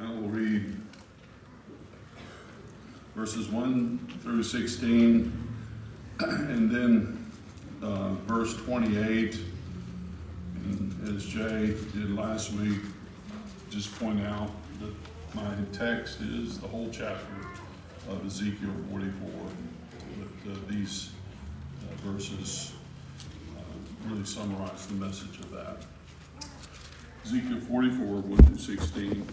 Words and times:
I 0.00 0.10
will 0.10 0.28
read 0.28 0.76
verses 3.14 3.48
1 3.48 4.18
through 4.22 4.42
16 4.42 5.32
and 6.20 6.70
then 6.70 7.30
uh, 7.82 8.14
verse 8.26 8.56
28. 8.56 9.38
And 10.56 11.16
as 11.16 11.24
Jay 11.24 11.76
did 11.92 12.14
last 12.14 12.52
week, 12.54 12.80
just 13.70 13.96
point 13.98 14.20
out 14.26 14.50
that 14.80 14.94
my 15.34 15.54
text 15.72 16.20
is 16.20 16.58
the 16.58 16.66
whole 16.66 16.88
chapter 16.90 17.34
of 18.08 18.24
Ezekiel 18.26 18.70
44. 18.90 19.30
But 20.18 20.52
uh, 20.52 20.56
these 20.68 21.10
uh, 21.82 22.10
verses 22.10 22.72
uh, 23.56 24.08
really 24.08 24.24
summarize 24.24 24.86
the 24.86 24.94
message 24.94 25.38
of 25.40 25.50
that. 25.52 25.84
Ezekiel 27.24 27.60
44, 27.60 28.06
1 28.06 28.42
through 28.44 28.58
16. 28.58 29.26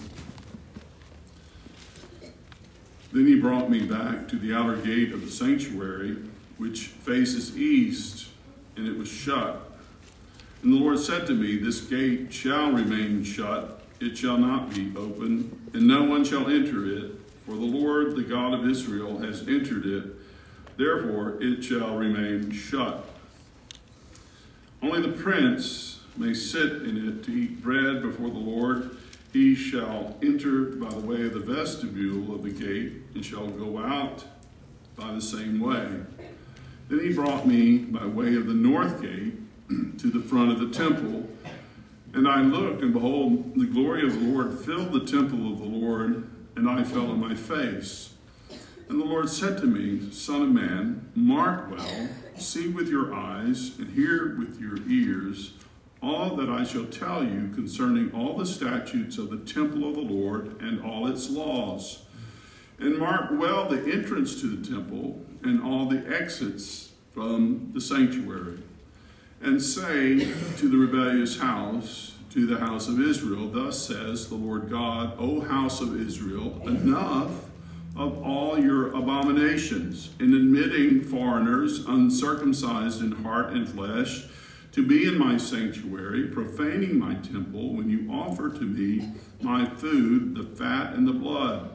Then 3.11 3.27
he 3.27 3.39
brought 3.39 3.69
me 3.69 3.81
back 3.81 4.27
to 4.29 4.37
the 4.37 4.53
outer 4.53 4.77
gate 4.77 5.11
of 5.11 5.25
the 5.25 5.31
sanctuary, 5.31 6.17
which 6.57 6.87
faces 6.87 7.57
east, 7.57 8.27
and 8.77 8.87
it 8.87 8.97
was 8.97 9.09
shut. 9.09 9.69
And 10.63 10.73
the 10.73 10.77
Lord 10.77 10.99
said 10.99 11.27
to 11.27 11.33
me, 11.33 11.57
This 11.57 11.81
gate 11.81 12.31
shall 12.31 12.71
remain 12.71 13.23
shut, 13.23 13.81
it 13.99 14.17
shall 14.17 14.37
not 14.37 14.73
be 14.73 14.93
open, 14.95 15.69
and 15.73 15.87
no 15.87 16.03
one 16.03 16.23
shall 16.23 16.49
enter 16.49 16.85
it, 16.85 17.11
for 17.45 17.51
the 17.51 17.65
Lord, 17.65 18.15
the 18.15 18.23
God 18.23 18.53
of 18.53 18.69
Israel, 18.69 19.17
has 19.19 19.47
entered 19.47 19.85
it. 19.85 20.05
Therefore 20.77 21.37
it 21.41 21.63
shall 21.63 21.97
remain 21.97 22.51
shut. 22.51 23.05
Only 24.81 25.01
the 25.01 25.17
prince 25.17 25.99
may 26.15 26.33
sit 26.33 26.83
in 26.83 27.07
it 27.07 27.23
to 27.25 27.31
eat 27.31 27.61
bread 27.61 28.01
before 28.01 28.29
the 28.29 28.37
Lord 28.37 28.97
he 29.33 29.55
shall 29.55 30.17
enter 30.21 30.65
by 30.65 30.89
the 30.89 30.99
way 30.99 31.23
of 31.23 31.33
the 31.33 31.39
vestibule 31.39 32.35
of 32.35 32.43
the 32.43 32.49
gate, 32.49 32.93
and 33.15 33.25
shall 33.25 33.47
go 33.47 33.77
out 33.77 34.23
by 34.95 35.13
the 35.13 35.21
same 35.21 35.59
way. 35.59 35.89
Then 36.89 36.99
he 36.99 37.13
brought 37.13 37.47
me 37.47 37.77
by 37.77 38.05
way 38.05 38.35
of 38.35 38.47
the 38.47 38.53
north 38.53 39.01
gate 39.01 39.33
to 39.99 40.11
the 40.11 40.19
front 40.19 40.51
of 40.51 40.59
the 40.59 40.77
temple. 40.77 41.29
And 42.13 42.27
I 42.27 42.41
looked, 42.41 42.81
and 42.81 42.91
behold, 42.91 43.55
the 43.55 43.65
glory 43.65 44.05
of 44.05 44.13
the 44.13 44.27
Lord 44.27 44.59
filled 44.59 44.91
the 44.91 45.05
temple 45.05 45.53
of 45.53 45.59
the 45.59 45.65
Lord, 45.65 46.29
and 46.57 46.69
I 46.69 46.83
fell 46.83 47.09
on 47.09 47.21
my 47.21 47.33
face. 47.33 48.13
And 48.89 48.99
the 48.99 49.05
Lord 49.05 49.29
said 49.29 49.57
to 49.59 49.65
me, 49.65 50.11
Son 50.11 50.41
of 50.41 50.49
man, 50.49 51.09
mark 51.15 51.71
well, 51.71 52.09
see 52.35 52.67
with 52.67 52.89
your 52.89 53.13
eyes, 53.15 53.79
and 53.79 53.89
hear 53.93 54.35
with 54.37 54.59
your 54.59 54.77
ears 54.89 55.53
all 56.01 56.35
that 56.35 56.49
I 56.49 56.63
shall 56.63 56.85
tell 56.85 57.23
you 57.23 57.49
concerning 57.53 58.11
all 58.13 58.35
the 58.35 58.45
statutes 58.45 59.17
of 59.17 59.29
the 59.29 59.37
temple 59.37 59.87
of 59.87 59.95
the 59.95 60.01
Lord 60.01 60.59
and 60.61 60.83
all 60.83 61.07
its 61.07 61.29
laws. 61.29 62.03
And 62.79 62.97
mark 62.97 63.29
well 63.31 63.69
the 63.69 63.93
entrance 63.93 64.41
to 64.41 64.47
the 64.47 64.67
temple 64.67 65.23
and 65.43 65.61
all 65.61 65.85
the 65.85 66.03
exits 66.07 66.91
from 67.13 67.71
the 67.73 67.81
sanctuary. 67.81 68.57
And 69.41 69.61
say 69.61 70.19
to 70.57 70.69
the 70.69 70.77
rebellious 70.77 71.39
house, 71.39 72.15
to 72.31 72.47
the 72.47 72.57
house 72.57 72.87
of 72.87 72.99
Israel, 72.99 73.49
Thus 73.49 73.87
says 73.87 74.29
the 74.29 74.35
Lord 74.35 74.69
God, 74.69 75.13
O 75.19 75.41
house 75.41 75.81
of 75.81 75.99
Israel, 75.99 76.61
enough 76.67 77.29
of 77.95 78.23
all 78.23 78.57
your 78.57 78.87
abominations 78.93 80.11
in 80.19 80.33
admitting 80.33 81.03
foreigners 81.03 81.85
uncircumcised 81.85 83.01
in 83.01 83.11
heart 83.11 83.51
and 83.51 83.67
flesh 83.67 84.27
to 84.71 84.85
be 84.85 85.05
in 85.05 85.17
my 85.17 85.37
sanctuary, 85.37 86.27
profaning 86.27 86.97
my 86.97 87.15
temple, 87.15 87.73
when 87.73 87.89
you 87.89 88.09
offer 88.11 88.49
to 88.49 88.61
me 88.61 89.09
my 89.41 89.65
food, 89.65 90.35
the 90.35 90.43
fat 90.55 90.93
and 90.93 91.07
the 91.07 91.13
blood. 91.13 91.71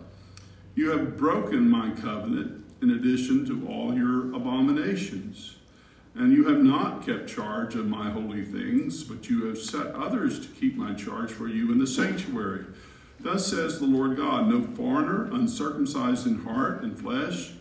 You 0.74 0.90
have 0.90 1.16
broken 1.16 1.68
my 1.68 1.90
covenant 1.90 2.64
in 2.82 2.90
addition 2.90 3.46
to 3.46 3.68
all 3.68 3.94
your 3.94 4.34
abominations. 4.34 5.56
And 6.14 6.32
you 6.32 6.48
have 6.48 6.62
not 6.62 7.04
kept 7.04 7.28
charge 7.28 7.74
of 7.74 7.86
my 7.86 8.10
holy 8.10 8.42
things, 8.42 9.04
but 9.04 9.28
you 9.28 9.44
have 9.46 9.58
set 9.58 9.94
others 9.94 10.40
to 10.40 10.48
keep 10.48 10.76
my 10.76 10.94
charge 10.94 11.30
for 11.30 11.48
you 11.48 11.72
in 11.72 11.78
the 11.78 11.86
sanctuary. 11.86 12.64
Thus 13.20 13.46
says 13.46 13.78
the 13.78 13.86
Lord 13.86 14.16
God 14.16 14.48
No 14.48 14.62
foreigner, 14.62 15.26
uncircumcised 15.32 16.26
in 16.26 16.44
heart 16.44 16.82
and 16.82 16.98
flesh, 16.98 17.52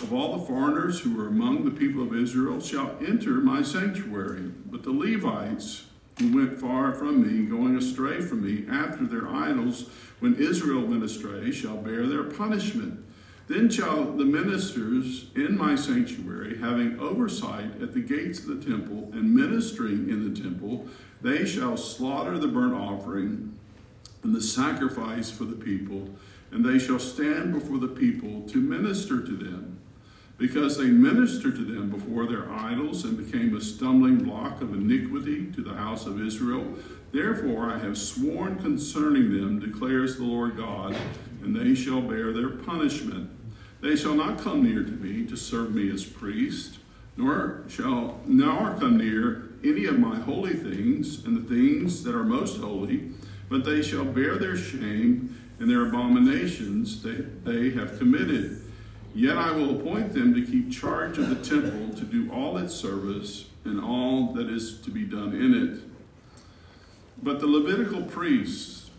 of 0.00 0.12
all 0.12 0.36
the 0.36 0.46
foreigners 0.46 1.00
who 1.00 1.20
are 1.20 1.28
among 1.28 1.64
the 1.64 1.70
people 1.70 2.02
of 2.02 2.14
Israel 2.14 2.60
shall 2.60 2.96
enter 3.06 3.32
my 3.32 3.62
sanctuary. 3.62 4.50
But 4.66 4.82
the 4.82 4.90
Levites 4.90 5.84
who 6.18 6.34
went 6.34 6.58
far 6.58 6.92
from 6.92 7.22
me, 7.22 7.46
going 7.46 7.76
astray 7.76 8.20
from 8.20 8.44
me 8.44 8.64
after 8.70 9.04
their 9.06 9.28
idols, 9.28 9.90
when 10.20 10.34
Israel 10.36 10.82
went 10.82 11.02
astray, 11.02 11.50
shall 11.50 11.76
bear 11.76 12.06
their 12.06 12.24
punishment. 12.24 13.04
Then 13.48 13.68
shall 13.68 14.04
the 14.04 14.24
ministers 14.24 15.26
in 15.34 15.58
my 15.58 15.74
sanctuary, 15.74 16.58
having 16.58 16.98
oversight 17.00 17.82
at 17.82 17.92
the 17.92 18.00
gates 18.00 18.40
of 18.40 18.46
the 18.46 18.70
temple 18.70 19.10
and 19.12 19.34
ministering 19.34 20.08
in 20.08 20.32
the 20.32 20.40
temple, 20.40 20.86
they 21.20 21.44
shall 21.44 21.76
slaughter 21.76 22.38
the 22.38 22.48
burnt 22.48 22.74
offering 22.74 23.58
and 24.22 24.34
the 24.34 24.40
sacrifice 24.40 25.30
for 25.30 25.44
the 25.44 25.56
people, 25.56 26.08
and 26.52 26.64
they 26.64 26.78
shall 26.78 27.00
stand 27.00 27.52
before 27.52 27.78
the 27.78 27.88
people 27.88 28.42
to 28.42 28.58
minister 28.58 29.20
to 29.20 29.36
them 29.36 29.81
because 30.42 30.76
they 30.76 30.88
ministered 30.88 31.54
to 31.54 31.64
them 31.64 31.88
before 31.88 32.26
their 32.26 32.50
idols 32.50 33.04
and 33.04 33.16
became 33.16 33.56
a 33.56 33.60
stumbling 33.60 34.18
block 34.18 34.60
of 34.60 34.74
iniquity 34.74 35.46
to 35.52 35.62
the 35.62 35.72
house 35.72 36.04
of 36.04 36.20
Israel. 36.20 36.66
Therefore 37.12 37.70
I 37.70 37.78
have 37.78 37.96
sworn 37.96 38.58
concerning 38.58 39.32
them, 39.32 39.60
declares 39.60 40.16
the 40.16 40.24
Lord 40.24 40.56
God, 40.56 40.96
and 41.42 41.54
they 41.54 41.76
shall 41.76 42.00
bear 42.00 42.32
their 42.32 42.48
punishment. 42.48 43.30
They 43.82 43.94
shall 43.94 44.14
not 44.14 44.40
come 44.40 44.64
near 44.64 44.82
to 44.82 44.90
me 44.90 45.24
to 45.26 45.36
serve 45.36 45.76
me 45.76 45.88
as 45.92 46.04
priest, 46.04 46.80
nor 47.16 47.62
shall 47.68 48.18
nor 48.26 48.74
come 48.80 48.98
near 48.98 49.50
any 49.62 49.84
of 49.84 50.00
my 50.00 50.18
holy 50.18 50.54
things 50.54 51.24
and 51.24 51.36
the 51.36 51.54
things 51.54 52.02
that 52.02 52.16
are 52.16 52.24
most 52.24 52.60
holy, 52.60 53.10
but 53.48 53.64
they 53.64 53.80
shall 53.80 54.04
bear 54.04 54.38
their 54.38 54.56
shame 54.56 55.38
and 55.60 55.70
their 55.70 55.86
abominations 55.86 57.00
that 57.04 57.44
they 57.44 57.70
have 57.70 57.96
committed 57.96 58.61
Yet 59.14 59.36
I 59.36 59.52
will 59.52 59.78
appoint 59.78 60.14
them 60.14 60.34
to 60.34 60.44
keep 60.44 60.70
charge 60.70 61.18
of 61.18 61.28
the 61.28 61.36
temple, 61.36 61.94
to 61.96 62.04
do 62.04 62.32
all 62.32 62.56
its 62.56 62.74
service 62.74 63.46
and 63.64 63.80
all 63.80 64.32
that 64.34 64.48
is 64.48 64.80
to 64.80 64.90
be 64.90 65.04
done 65.04 65.34
in 65.34 65.54
it. 65.54 65.82
But 67.22 67.40
the 67.40 67.46
Levitical 67.46 68.02
priests, 68.02 68.90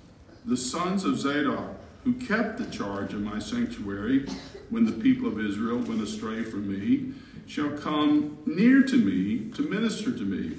the 0.46 0.56
sons 0.56 1.04
of 1.04 1.18
Zadok, 1.18 1.78
who 2.04 2.14
kept 2.14 2.58
the 2.58 2.66
charge 2.66 3.14
of 3.14 3.22
my 3.22 3.40
sanctuary 3.40 4.28
when 4.70 4.86
the 4.86 4.92
people 4.92 5.28
of 5.28 5.40
Israel 5.40 5.80
went 5.80 6.02
astray 6.02 6.44
from 6.44 6.70
me, 6.70 7.14
shall 7.48 7.72
come 7.72 8.38
near 8.46 8.84
to 8.84 8.98
me 8.98 9.50
to 9.52 9.62
minister 9.64 10.12
to 10.12 10.24
me, 10.24 10.58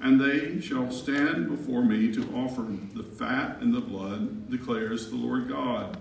and 0.00 0.20
they 0.20 0.60
shall 0.60 0.90
stand 0.90 1.48
before 1.48 1.82
me 1.82 2.12
to 2.12 2.22
offer 2.34 2.66
the 2.94 3.02
fat 3.02 3.58
and 3.60 3.74
the 3.74 3.80
blood, 3.80 4.50
declares 4.50 5.10
the 5.10 5.16
Lord 5.16 5.48
God. 5.48 6.00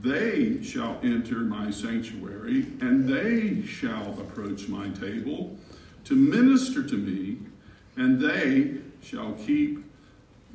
They 0.00 0.62
shall 0.62 1.00
enter 1.02 1.38
my 1.38 1.70
sanctuary, 1.70 2.66
and 2.80 3.08
they 3.08 3.66
shall 3.66 4.16
approach 4.20 4.68
my 4.68 4.90
table 4.90 5.56
to 6.04 6.14
minister 6.14 6.84
to 6.84 6.96
me, 6.96 7.38
and 7.96 8.20
they 8.20 8.76
shall 9.02 9.32
keep 9.32 9.84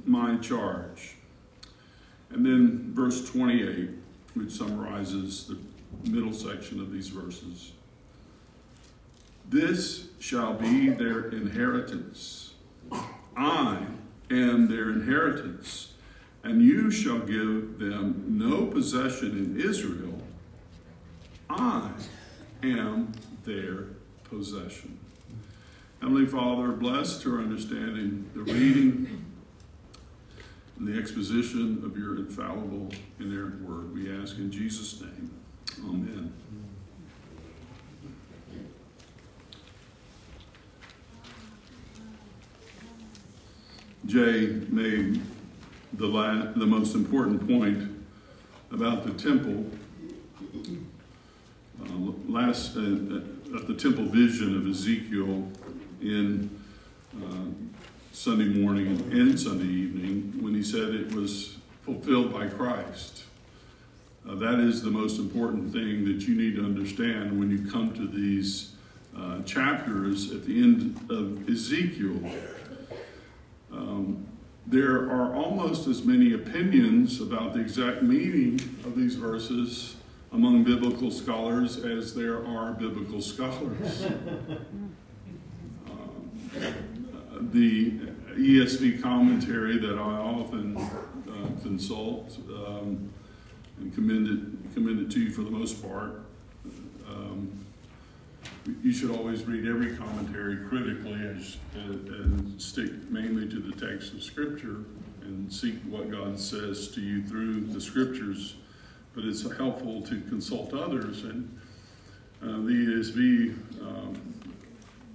my 0.06 0.38
charge. 0.38 1.16
And 2.30 2.46
then 2.46 2.94
verse 2.94 3.30
28, 3.30 3.90
which 4.34 4.52
summarizes 4.52 5.48
the 5.48 5.58
middle 6.10 6.34
section 6.34 6.80
of 6.80 6.92
these 6.92 7.10
verses. 7.10 7.74
This 9.50 10.08
shall 10.20 10.54
be 10.54 10.90
their 10.90 11.30
inheritance. 11.30 12.54
I 13.36 13.86
am 14.31 14.68
their 14.68 14.90
inheritance 14.90 15.93
and 16.44 16.62
you 16.62 16.92
shall 16.92 17.19
give 17.19 17.80
them 17.80 18.25
no 18.28 18.66
possession 18.66 19.31
in 19.31 19.60
Israel. 19.60 20.22
I 21.50 21.90
am 22.62 23.13
their 23.45 23.88
possession. 24.25 25.00
Heavenly 26.01 26.25
Father, 26.25 26.74
bless 26.74 27.22
to 27.22 27.34
our 27.34 27.42
understanding 27.42 28.30
the 28.34 28.42
reading 28.42 29.25
and 30.78 30.88
the 30.88 31.00
exposition 31.00 31.81
of 31.86 31.98
your 31.98 32.18
infallible, 32.18 32.89
inerrant 33.19 33.62
word. 33.62 33.94
We 33.94 34.12
ask 34.22 34.38
in 34.38 34.51
Jesus' 34.51 35.00
name. 35.00 35.31
Amen. 35.80 36.34
Jay 44.06 44.48
made 44.69 45.22
the, 45.94 46.07
la- 46.07 46.51
the 46.56 46.66
most 46.66 46.95
important 46.95 47.48
point 47.48 47.92
about 48.72 49.06
the 49.06 49.13
temple. 49.13 49.66
Uh, 51.81 52.12
last 52.28 52.75
uh, 52.75 52.81
at 53.56 53.68
the 53.68 53.75
temple 53.75 54.06
vision 54.06 54.57
of 54.57 54.68
Ezekiel 54.68 55.48
in 56.01 56.50
uh, 57.22 57.45
Sunday 58.12 58.45
morning 58.45 58.88
and, 58.88 59.13
and 59.13 59.40
Sunday 59.40 59.66
evening, 59.66 60.34
when 60.42 60.54
he 60.54 60.63
said 60.63 60.90
it 60.95 61.13
was 61.13 61.57
fulfilled 61.84 62.34
by 62.34 62.48
Christ. 62.48 63.24
Uh, 64.28 64.36
that 64.36 64.60
is 64.60 64.81
the 64.81 64.89
most 64.89 65.19
important 65.19 65.74
thing 65.74 66.06
that 66.06 66.28
you 66.28 66.36
need 66.36 66.56
to 66.56 66.63
understand 66.63 67.38
when 67.38 67.51
you 67.51 67.69
come 67.69 67.94
to 67.94 68.07
these 68.07 68.74
uh, 69.18 69.42
chapters 69.44 70.31
at 70.31 70.46
the 70.46 70.63
end 70.63 70.98
of 71.10 71.48
Ezekiel. 71.50 72.19
Um, 73.72 74.25
there 74.68 75.10
are 75.10 75.36
almost 75.36 75.88
as 75.88 76.04
many 76.04 76.33
opinions 76.33 77.21
about 77.21 77.54
the 77.54 77.60
exact 77.60 78.01
meaning 78.01 78.60
of 78.86 78.95
these 78.95 79.15
verses 79.15 79.98
among 80.31 80.63
biblical 80.63 81.12
scholars 81.12 81.77
as 81.83 82.15
there 82.15 82.45
are 82.45 82.71
biblical 82.71 83.21
scholars. 83.21 84.06
um, 85.89 86.30
the 87.51 87.92
ESV 88.36 89.01
commentary 89.01 89.77
that 89.77 89.98
I 89.98 90.18
often 90.18 90.77
uh, 90.77 91.62
consult 91.62 92.38
um, 92.50 93.12
and 93.80 93.94
commend 93.94 94.27
it, 94.27 94.74
commend 94.74 95.01
it 95.01 95.12
to 95.12 95.19
you 95.19 95.30
for 95.30 95.42
the 95.44 95.51
most 95.51 95.81
part. 95.83 96.21
Um, 97.07 97.65
you 98.81 98.94
should 98.94 99.12
always 99.12 99.44
read 99.45 99.68
every 99.68 99.95
commentary 99.95 100.57
critically 100.68 101.19
as, 101.36 101.57
and 101.75 102.62
stick 102.62 102.92
mainly 103.10 103.48
to 103.50 103.60
the 103.60 103.74
text 103.74 104.13
of 104.13 104.24
Scripture 104.24 104.86
and 105.21 105.51
seek 105.51 105.75
what 105.83 106.10
God 106.10 106.39
says 106.39 106.89
to 106.89 107.01
you 107.01 107.25
through 107.27 107.62
the 107.62 107.81
Scriptures. 107.81 108.56
But 109.15 109.25
it's 109.25 109.44
helpful 109.57 110.01
to 110.04 110.21
consult 110.21 110.74
others. 110.74 111.24
And 111.24 111.60
uh, 112.42 112.48
the 112.48 113.01
ESV 113.01 113.81
um, 113.81 114.33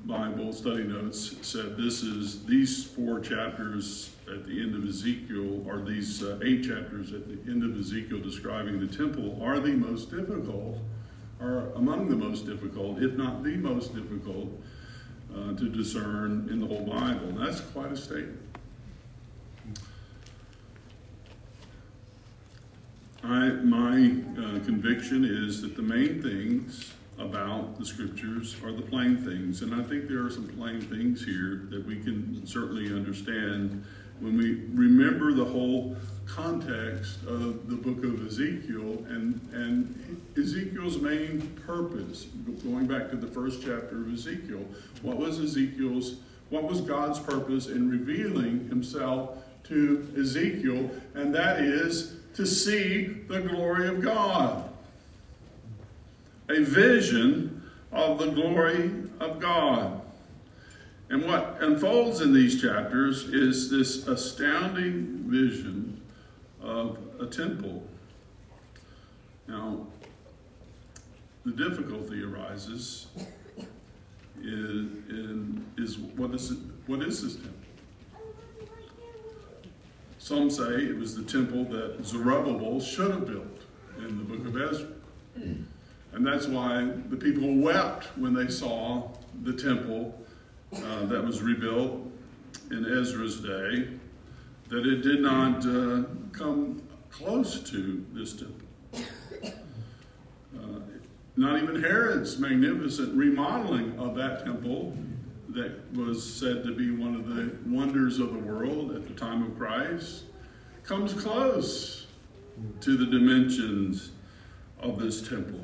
Bible 0.05 0.53
study 0.53 0.85
notes 0.85 1.37
said 1.43 1.77
this 1.77 2.03
is 2.03 2.45
these 2.45 2.85
four 2.85 3.21
chapters 3.21 4.11
at 4.33 4.47
the 4.47 4.62
end 4.62 4.75
of 4.75 4.89
Ezekiel, 4.89 5.67
or 5.69 5.81
these 5.81 6.23
uh, 6.23 6.39
eight 6.43 6.65
chapters 6.65 7.12
at 7.12 7.27
the 7.27 7.50
end 7.50 7.65
of 7.65 7.79
Ezekiel 7.79 8.21
describing 8.21 8.79
the 8.79 8.87
temple, 8.87 9.39
are 9.43 9.59
the 9.59 9.73
most 9.73 10.11
difficult 10.11 10.79
are 11.40 11.70
among 11.75 12.08
the 12.08 12.17
most 12.17 12.46
difficult, 12.46 13.02
if 13.02 13.14
not 13.14 13.43
the 13.44 13.56
most 13.56 13.94
difficult, 13.94 14.49
uh, 15.35 15.52
to 15.55 15.69
discern 15.69 16.49
in 16.50 16.61
the 16.61 16.67
whole 16.67 16.85
Bible. 16.85 17.29
And 17.29 17.38
that's 17.38 17.61
quite 17.61 17.93
a 17.93 17.96
statement. 17.96 18.40
I, 23.23 23.49
my 23.49 24.12
uh, 24.40 24.64
conviction 24.64 25.25
is 25.25 25.61
that 25.62 25.76
the 25.76 25.82
main 25.82 26.23
things 26.23 26.94
about 27.19 27.79
the 27.79 27.85
scriptures 27.85 28.56
are 28.62 28.73
the 28.73 28.82
plain 28.82 29.17
things. 29.17 29.62
And 29.62 29.75
I 29.75 29.82
think 29.82 30.08
there 30.08 30.25
are 30.25 30.31
some 30.31 30.49
plain 30.49 30.81
things 30.81 31.25
here 31.25 31.67
that 31.70 31.85
we 31.85 31.96
can 31.96 32.46
certainly 32.46 32.87
understand 32.87 33.85
when 34.20 34.37
we 34.37 34.62
remember 34.75 35.32
the 35.32 35.44
whole 35.44 35.97
context 36.26 37.23
of 37.25 37.69
the 37.69 37.76
book 37.76 38.05
of 38.05 38.26
Ezekiel 38.26 39.05
and, 39.09 39.41
and 39.53 40.20
Ezekiel's 40.37 40.99
main 40.99 41.41
purpose, 41.67 42.26
going 42.62 42.87
back 42.87 43.11
to 43.11 43.17
the 43.17 43.26
first 43.26 43.62
chapter 43.62 44.03
of 44.03 44.12
Ezekiel. 44.12 44.65
What 45.03 45.17
was 45.17 45.41
Ezekiel's, 45.41 46.17
what 46.50 46.65
was 46.65 46.81
God's 46.81 47.19
purpose 47.19 47.67
in 47.69 47.91
revealing 47.91 48.69
himself 48.69 49.38
to 49.65 50.06
Ezekiel? 50.19 50.91
And 51.14 51.35
that 51.35 51.61
is 51.61 52.17
to 52.35 52.47
see 52.47 53.06
the 53.29 53.41
glory 53.41 53.88
of 53.88 54.03
God. 54.03 54.69
A 56.50 56.61
vision 56.61 57.62
of 57.91 58.19
the 58.19 58.31
glory 58.31 58.91
of 59.21 59.41
God. 59.41 59.98
And 61.11 61.25
what 61.27 61.57
unfolds 61.61 62.21
in 62.21 62.35
these 62.35 62.61
chapters 62.61 63.25
is 63.25 63.71
this 63.71 64.07
astounding 64.07 65.25
vision 65.27 66.01
of 66.61 66.99
a 67.21 67.27
temple. 67.27 67.83
Now, 69.47 69.87
the 71.47 71.53
difficulty 71.53 72.23
arises 72.23 73.07
is, 74.41 74.87
in, 75.09 75.65
is 75.79 75.99
what 75.99 76.35
is 76.35 76.51
it, 76.51 76.59
what 76.87 77.03
is 77.03 77.23
this 77.23 77.37
temple? 77.37 77.53
Some 80.19 80.51
say 80.51 80.75
it 80.75 80.99
was 80.99 81.17
the 81.17 81.23
temple 81.23 81.65
that 81.67 82.05
Zerubbabel 82.05 82.81
should 82.81 83.13
have 83.13 83.27
built 83.27 83.63
in 83.99 84.19
the 84.19 84.25
book 84.25 84.47
of 84.47 84.61
Ezra. 84.61 84.89
And 86.13 86.27
that's 86.27 86.47
why 86.47 86.91
the 87.09 87.17
people 87.17 87.55
wept 87.57 88.07
when 88.19 88.35
they 88.35 88.49
saw 88.49 89.09
the 89.43 89.53
temple 89.53 90.15
uh, 90.75 91.05
that 91.06 91.25
was 91.25 91.43
rebuilt 91.43 92.00
in 92.70 92.85
Ezra's 92.85 93.41
day, 93.41 93.88
that 94.69 94.87
it 94.87 95.03
did 95.03 95.20
not 95.20 95.65
uh, 95.67 96.05
come 96.32 96.82
close 97.11 97.61
to 97.70 98.05
this 98.12 98.35
temple. 98.35 98.67
Uh, 100.55 100.81
not 101.37 101.62
even 101.62 101.81
Herod's 101.81 102.38
magnificent 102.38 103.15
remodeling 103.17 103.99
of 103.99 104.15
that 104.17 104.44
temple, 104.44 104.97
that 105.50 105.81
was 105.94 106.23
said 106.23 106.62
to 106.65 106.75
be 106.75 106.91
one 106.91 107.14
of 107.14 107.26
the 107.26 107.56
wonders 107.67 108.19
of 108.19 108.32
the 108.32 108.38
world 108.38 108.94
at 108.94 109.09
the 109.09 109.14
time 109.14 109.43
of 109.43 109.56
Christ, 109.56 110.25
comes 110.85 111.14
close 111.14 112.06
to 112.81 112.97
the 112.97 113.06
dimensions 113.06 114.11
of 114.81 114.99
this 114.99 115.26
temple. 115.26 115.61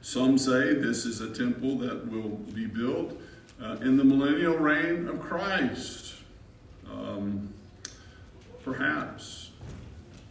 Some 0.00 0.38
say 0.38 0.74
this 0.74 1.04
is 1.04 1.20
a 1.20 1.32
temple 1.32 1.78
that 1.78 2.10
will 2.10 2.30
be 2.54 2.66
built 2.66 3.20
uh, 3.62 3.76
in 3.80 3.96
the 3.96 4.04
millennial 4.04 4.56
reign 4.56 5.08
of 5.08 5.20
Christ. 5.20 6.14
Um, 6.90 7.52
perhaps. 8.62 9.50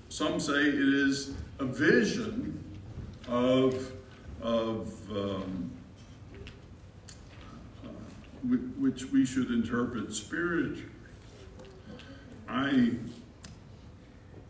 Some 0.09 0.39
say 0.39 0.53
it 0.53 0.75
is 0.75 1.33
a 1.59 1.65
vision 1.65 2.63
of, 3.27 3.91
of 4.41 4.93
um, 5.11 5.71
uh, 7.83 7.87
which 8.79 9.05
we 9.11 9.25
should 9.25 9.51
interpret 9.51 10.13
spiritually. 10.13 10.85
I 12.47 12.91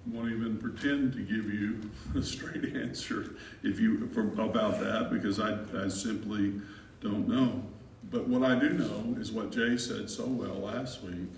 won't 0.07 0.31
even 0.31 0.57
pretend 0.57 1.13
to 1.13 1.19
give 1.19 1.51
you 1.51 1.89
a 2.16 2.21
straight 2.21 2.75
answer 2.75 3.36
if 3.63 3.80
you 3.80 4.07
for, 4.10 4.21
about 4.44 4.80
that 4.80 5.10
because 5.12 5.39
I, 5.39 5.57
I 5.75 5.88
simply 5.88 6.54
don't 7.01 7.28
know. 7.28 7.63
But 8.12 8.28
what 8.28 8.44
I 8.44 8.57
do 8.60 8.69
know 8.69 9.16
is 9.19 9.31
what 9.31 9.52
Jay 9.52 9.78
said 9.78 10.10
so 10.10 10.25
well 10.25 10.56
last 10.56 11.04
week 11.04 11.30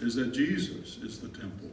is 0.00 0.14
that 0.16 0.32
Jesus 0.32 0.98
is 0.98 1.18
the 1.18 1.28
temple. 1.28 1.70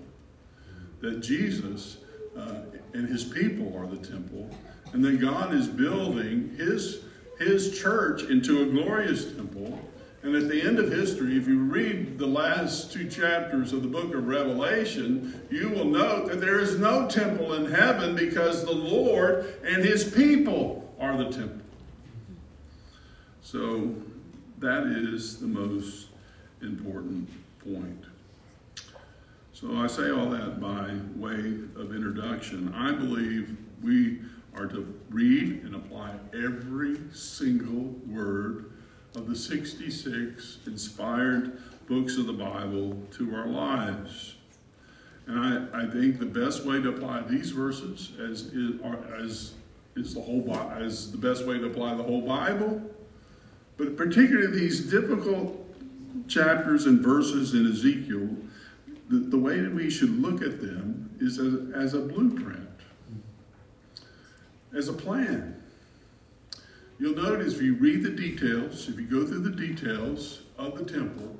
That 1.01 1.21
Jesus 1.21 1.97
uh, 2.37 2.61
and 2.93 3.07
his 3.07 3.23
people 3.23 3.75
are 3.77 3.87
the 3.87 3.97
temple, 3.97 4.49
and 4.93 5.03
that 5.03 5.19
God 5.19 5.53
is 5.53 5.67
building 5.67 6.55
his, 6.57 7.03
his 7.39 7.79
church 7.79 8.23
into 8.23 8.63
a 8.63 8.65
glorious 8.65 9.33
temple. 9.33 9.79
And 10.23 10.35
at 10.35 10.47
the 10.47 10.61
end 10.61 10.77
of 10.77 10.91
history, 10.91 11.35
if 11.35 11.47
you 11.47 11.59
read 11.59 12.19
the 12.19 12.27
last 12.27 12.91
two 12.91 13.09
chapters 13.09 13.73
of 13.73 13.81
the 13.81 13.87
book 13.87 14.13
of 14.13 14.27
Revelation, 14.27 15.41
you 15.49 15.69
will 15.69 15.85
note 15.85 16.27
that 16.29 16.39
there 16.39 16.59
is 16.59 16.77
no 16.77 17.07
temple 17.07 17.53
in 17.53 17.71
heaven 17.71 18.15
because 18.15 18.63
the 18.63 18.71
Lord 18.71 19.55
and 19.65 19.83
his 19.83 20.11
people 20.11 20.93
are 20.99 21.17
the 21.17 21.31
temple. 21.31 21.65
So 23.41 23.95
that 24.61 24.85
is 24.85 25.37
the 25.37 25.47
most 25.47 26.07
important 26.61 27.27
point. 27.63 28.05
So 29.53 29.75
I 29.75 29.87
say 29.87 30.11
all 30.11 30.29
that 30.29 30.61
by 30.61 30.91
way 31.15 31.53
of 31.75 31.95
introduction. 31.95 32.73
I 32.75 32.91
believe 32.91 33.57
we 33.83 34.19
are 34.55 34.67
to 34.67 34.99
read 35.09 35.63
and 35.63 35.75
apply 35.75 36.11
every 36.33 36.97
single 37.13 37.95
word 38.07 38.71
of 39.15 39.27
the 39.27 39.35
66 39.35 40.59
inspired 40.65 41.59
books 41.87 42.17
of 42.17 42.27
the 42.27 42.33
Bible 42.33 42.97
to 43.17 43.35
our 43.35 43.47
lives. 43.47 44.35
And 45.27 45.69
I, 45.73 45.83
I 45.83 45.89
think 45.89 46.19
the 46.19 46.25
best 46.25 46.65
way 46.65 46.81
to 46.81 46.89
apply 46.89 47.21
these 47.23 47.51
verses 47.51 48.11
as 48.19 48.43
is, 48.53 48.79
as 49.13 49.53
is 49.95 50.13
the 50.13 50.21
whole 50.21 50.55
as 50.77 51.11
the 51.11 51.17
best 51.17 51.45
way 51.45 51.57
to 51.57 51.65
apply 51.65 51.95
the 51.95 52.03
whole 52.03 52.21
Bible, 52.21 52.81
but 53.81 53.97
particularly 53.97 54.59
these 54.59 54.81
difficult 54.91 55.57
chapters 56.27 56.85
and 56.85 56.99
verses 56.99 57.55
in 57.55 57.65
Ezekiel 57.65 58.29
the, 59.09 59.17
the 59.17 59.37
way 59.39 59.59
that 59.59 59.73
we 59.73 59.89
should 59.89 60.21
look 60.21 60.43
at 60.43 60.61
them 60.61 61.09
is 61.19 61.39
as, 61.39 61.73
as 61.73 61.93
a 61.95 61.99
blueprint, 61.99 62.69
as 64.77 64.87
a 64.87 64.93
plan. 64.93 65.59
You'll 66.99 67.15
notice 67.15 67.55
if 67.55 67.61
you 67.63 67.73
read 67.73 68.03
the 68.03 68.11
details, 68.11 68.87
if 68.87 68.99
you 68.99 69.07
go 69.07 69.25
through 69.25 69.41
the 69.41 69.49
details 69.49 70.43
of 70.59 70.77
the 70.77 70.85
temple, 70.85 71.35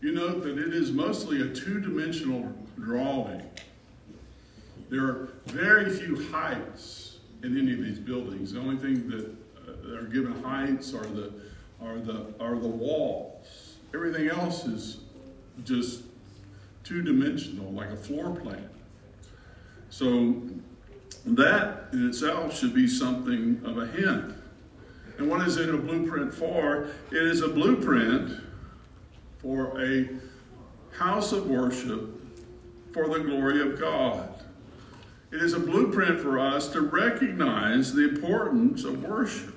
you 0.00 0.12
note 0.14 0.42
that 0.44 0.58
it 0.58 0.72
is 0.72 0.92
mostly 0.92 1.42
a 1.42 1.54
two 1.54 1.78
dimensional 1.78 2.50
drawing. 2.80 3.42
There 4.88 5.04
are 5.04 5.28
very 5.46 5.90
few 5.90 6.30
heights 6.30 7.18
in 7.42 7.58
any 7.58 7.74
of 7.74 7.84
these 7.84 7.98
buildings. 7.98 8.54
The 8.54 8.60
only 8.60 8.78
thing 8.78 9.10
that 9.10 9.36
uh, 9.68 9.98
are 9.98 10.06
given 10.06 10.42
heights 10.42 10.94
are 10.94 11.04
the, 11.04 11.32
are, 11.84 11.98
the, 11.98 12.26
are 12.40 12.58
the 12.58 12.68
walls. 12.68 13.76
Everything 13.94 14.28
else 14.28 14.64
is 14.64 14.98
just 15.64 16.02
two 16.84 17.02
dimensional, 17.02 17.70
like 17.72 17.90
a 17.90 17.96
floor 17.96 18.34
plan. 18.34 18.68
So 19.90 20.42
that 21.26 21.88
in 21.92 22.08
itself 22.08 22.56
should 22.56 22.74
be 22.74 22.86
something 22.86 23.60
of 23.64 23.78
a 23.78 23.86
hint. 23.86 24.34
And 25.18 25.28
what 25.28 25.46
is 25.46 25.56
it 25.58 25.68
a 25.68 25.76
blueprint 25.76 26.32
for? 26.32 26.88
It 27.10 27.22
is 27.22 27.42
a 27.42 27.48
blueprint 27.48 28.40
for 29.38 29.80
a 29.80 30.08
house 30.96 31.32
of 31.32 31.48
worship 31.48 32.08
for 32.92 33.08
the 33.08 33.20
glory 33.20 33.60
of 33.60 33.78
God. 33.78 34.28
It 35.30 35.42
is 35.42 35.54
a 35.54 35.60
blueprint 35.60 36.20
for 36.20 36.38
us 36.38 36.68
to 36.68 36.82
recognize 36.82 37.92
the 37.92 38.08
importance 38.08 38.84
of 38.84 39.02
worship. 39.02 39.51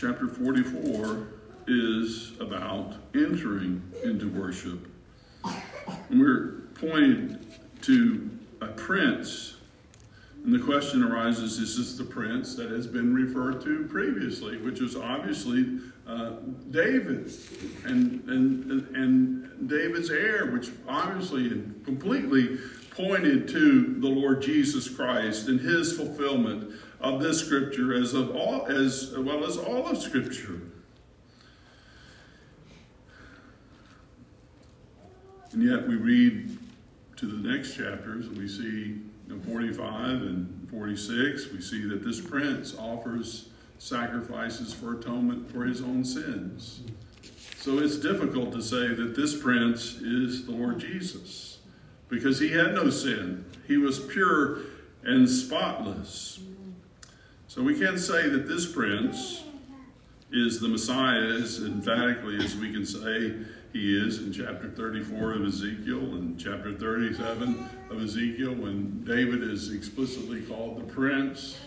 Chapter 0.00 0.28
44 0.28 1.26
is 1.66 2.38
about 2.38 2.94
entering 3.16 3.82
into 4.04 4.28
worship. 4.30 4.86
And 5.44 6.20
we're 6.20 6.68
pointed 6.74 7.44
to 7.82 8.30
a 8.60 8.68
prince. 8.68 9.56
And 10.44 10.54
the 10.54 10.60
question 10.60 11.02
arises 11.02 11.58
is 11.58 11.76
this 11.76 11.96
the 11.96 12.04
prince 12.04 12.54
that 12.54 12.70
has 12.70 12.86
been 12.86 13.12
referred 13.12 13.60
to 13.64 13.88
previously, 13.90 14.58
which 14.58 14.80
was 14.80 14.94
obviously 14.94 15.80
uh, 16.06 16.34
David 16.70 17.32
and, 17.84 18.22
and, 18.28 18.70
and 18.94 19.68
David's 19.68 20.10
heir, 20.10 20.52
which 20.52 20.70
obviously 20.86 21.48
and 21.48 21.84
completely 21.84 22.58
pointed 22.92 23.48
to 23.48 23.96
the 23.98 24.08
Lord 24.08 24.42
Jesus 24.42 24.88
Christ 24.88 25.48
and 25.48 25.58
his 25.58 25.96
fulfillment 25.96 26.72
of 27.00 27.20
this 27.20 27.44
scripture 27.44 27.94
as 27.94 28.14
of 28.14 28.34
all 28.34 28.66
as 28.66 29.14
well 29.16 29.44
as 29.44 29.56
all 29.56 29.86
of 29.86 29.98
scripture. 29.98 30.60
And 35.52 35.62
yet 35.62 35.86
we 35.86 35.96
read 35.96 36.58
to 37.16 37.26
the 37.26 37.48
next 37.48 37.74
chapters 37.74 38.26
and 38.26 38.36
we 38.36 38.48
see 38.48 39.00
in 39.28 39.42
45 39.42 40.22
and 40.22 40.68
46 40.70 41.52
we 41.52 41.60
see 41.60 41.84
that 41.88 42.04
this 42.04 42.20
prince 42.20 42.76
offers 42.76 43.48
sacrifices 43.78 44.74
for 44.74 44.98
atonement 44.98 45.50
for 45.50 45.64
his 45.64 45.80
own 45.80 46.04
sins. 46.04 46.82
So 47.58 47.78
it's 47.78 47.96
difficult 47.96 48.52
to 48.52 48.62
say 48.62 48.94
that 48.94 49.14
this 49.16 49.40
prince 49.40 49.96
is 49.96 50.46
the 50.46 50.52
Lord 50.52 50.78
Jesus 50.78 51.58
because 52.08 52.38
he 52.38 52.50
had 52.50 52.74
no 52.74 52.90
sin. 52.90 53.44
He 53.66 53.76
was 53.76 54.00
pure 54.00 54.60
and 55.04 55.28
spotless. 55.28 56.40
So 57.48 57.62
we 57.62 57.78
can't 57.78 57.98
say 57.98 58.28
that 58.28 58.46
this 58.46 58.70
prince 58.70 59.44
is 60.30 60.60
the 60.60 60.68
Messiah 60.68 61.22
as 61.22 61.62
emphatically 61.62 62.36
as 62.44 62.54
we 62.54 62.70
can 62.70 62.84
say 62.84 63.36
he 63.72 63.98
is 63.98 64.18
in 64.18 64.34
chapter 64.34 64.68
34 64.68 65.32
of 65.32 65.46
Ezekiel 65.46 65.98
and 66.16 66.38
chapter 66.38 66.74
37 66.74 67.66
of 67.88 68.02
Ezekiel 68.02 68.52
when 68.54 69.02
David 69.02 69.42
is 69.42 69.72
explicitly 69.72 70.42
called 70.42 70.78
the 70.78 70.92
prince. 70.92 71.58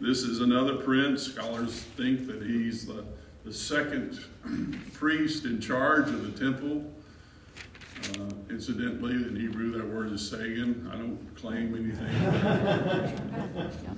This 0.00 0.22
is 0.22 0.40
another 0.40 0.76
prince. 0.76 1.22
Scholars 1.22 1.82
think 1.98 2.26
that 2.26 2.40
he's 2.40 2.86
the, 2.86 3.04
the 3.44 3.52
second 3.52 4.18
priest 4.94 5.44
in 5.44 5.60
charge 5.60 6.08
of 6.08 6.22
the 6.22 6.38
temple. 6.38 6.90
Uh, 8.14 8.30
incidentally, 8.48 9.12
in 9.12 9.36
Hebrew, 9.36 9.70
that 9.72 9.86
word 9.86 10.12
is 10.12 10.26
Sagan. 10.26 10.88
I 10.90 10.96
don't 10.96 11.18
claim 11.36 11.74
anything. 11.74 12.08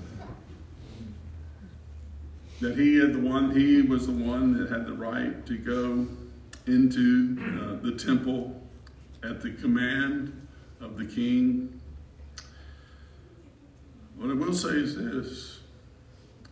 that 2.61 2.79
he 2.79 2.99
had 2.99 3.15
the 3.15 3.19
one, 3.19 3.51
he 3.51 3.83
was 3.83 4.07
the 4.07 4.13
one 4.13 4.57
that 4.59 4.71
had 4.71 4.87
the 4.87 4.93
right 4.93 5.45
to 5.47 5.57
go 5.57 6.07
into 6.67 7.37
uh, 7.41 7.83
the 7.83 7.93
temple 7.93 8.61
at 9.23 9.41
the 9.41 9.51
command 9.53 10.47
of 10.81 10.97
the 10.97 11.05
king. 11.05 11.81
What 14.17 14.31
I 14.31 14.35
will 14.35 14.53
say 14.53 14.71
is 14.71 14.97
this 14.97 15.61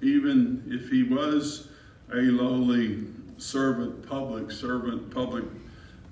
even 0.01 0.63
if 0.67 0.89
he 0.89 1.03
was 1.03 1.69
a 2.13 2.17
lowly 2.17 3.05
servant, 3.37 4.09
public 4.09 4.51
servant, 4.51 5.11
public 5.13 5.45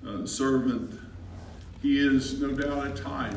uh, 0.07 0.27
servant, 0.27 1.01
he 1.83 1.99
is 1.99 2.41
no 2.41 2.53
doubt 2.53 2.87
a 2.87 3.03
type 3.03 3.35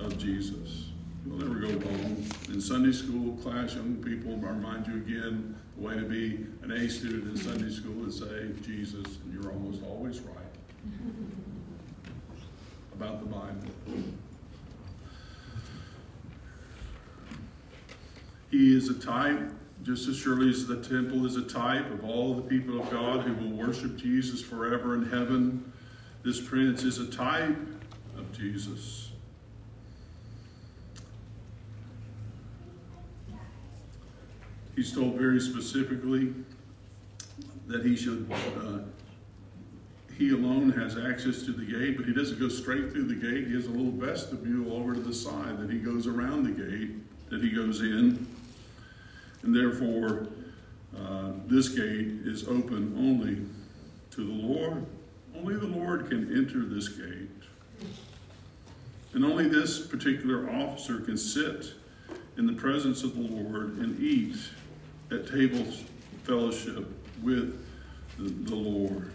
of 0.00 0.16
Jesus. 0.18 0.85
You'll 1.26 1.38
never 1.38 1.54
go 1.54 1.68
wrong. 1.68 2.24
In 2.48 2.60
Sunday 2.60 2.92
school 2.92 3.36
class, 3.38 3.74
young 3.74 3.96
people 3.96 4.36
remind 4.36 4.86
you 4.86 4.94
again 4.94 5.56
the 5.76 5.86
way 5.86 5.94
to 5.94 6.02
be 6.02 6.46
an 6.62 6.70
A 6.70 6.88
student 6.88 7.24
in 7.24 7.36
Sunday 7.36 7.70
school 7.70 8.06
is 8.06 8.18
say 8.18 8.50
Jesus, 8.62 9.04
and 9.24 9.34
you're 9.34 9.52
almost 9.52 9.82
always 9.82 10.20
right 10.20 10.36
about 12.94 13.20
the 13.20 13.26
Bible. 13.26 14.04
He 18.50 18.76
is 18.76 18.88
a 18.88 18.94
type, 18.94 19.50
just 19.82 20.08
as 20.08 20.16
surely 20.16 20.48
as 20.48 20.66
the 20.66 20.76
temple 20.76 21.26
is 21.26 21.36
a 21.36 21.42
type 21.42 21.90
of 21.90 22.04
all 22.04 22.34
the 22.34 22.42
people 22.42 22.80
of 22.80 22.88
God 22.90 23.22
who 23.22 23.34
will 23.34 23.66
worship 23.66 23.96
Jesus 23.96 24.40
forever 24.40 24.94
in 24.94 25.04
heaven. 25.04 25.72
This 26.22 26.40
prince 26.40 26.84
is 26.84 26.98
a 26.98 27.10
type 27.10 27.56
of 28.16 28.32
Jesus. 28.32 29.05
He's 34.76 34.92
told 34.92 35.14
very 35.14 35.40
specifically 35.40 36.34
that 37.66 37.84
he 37.84 37.96
should, 37.96 38.30
uh, 38.30 38.80
he 40.16 40.30
alone 40.30 40.70
has 40.72 40.98
access 40.98 41.42
to 41.44 41.52
the 41.52 41.64
gate, 41.64 41.96
but 41.96 42.04
he 42.04 42.12
doesn't 42.12 42.38
go 42.38 42.48
straight 42.48 42.92
through 42.92 43.06
the 43.06 43.14
gate. 43.14 43.48
He 43.48 43.54
has 43.54 43.66
a 43.66 43.70
little 43.70 43.90
vestibule 43.90 44.76
over 44.76 44.94
to 44.94 45.00
the 45.00 45.14
side 45.14 45.58
that 45.58 45.70
he 45.70 45.78
goes 45.78 46.06
around 46.06 46.44
the 46.44 46.50
gate, 46.50 46.90
that 47.30 47.42
he 47.42 47.50
goes 47.50 47.80
in. 47.80 48.26
And 49.42 49.56
therefore, 49.56 50.28
uh, 50.96 51.32
this 51.46 51.70
gate 51.70 52.08
is 52.24 52.46
open 52.46 52.94
only 52.98 53.46
to 54.10 54.26
the 54.26 54.46
Lord. 54.46 54.84
Only 55.34 55.54
the 55.54 55.66
Lord 55.66 56.08
can 56.10 56.36
enter 56.36 56.66
this 56.66 56.88
gate. 56.88 57.30
And 59.14 59.24
only 59.24 59.48
this 59.48 59.86
particular 59.86 60.50
officer 60.50 61.00
can 61.00 61.16
sit 61.16 61.72
in 62.36 62.46
the 62.46 62.52
presence 62.52 63.02
of 63.02 63.14
the 63.14 63.22
Lord 63.22 63.78
and 63.78 63.98
eat 63.98 64.36
at 65.10 65.28
table 65.28 65.64
fellowship 66.24 66.84
with 67.22 67.64
the, 68.18 68.24
the 68.24 68.54
Lord. 68.54 69.12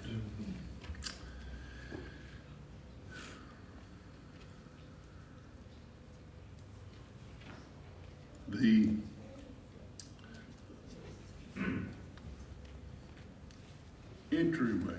The 8.48 8.90
entryway 14.32 14.94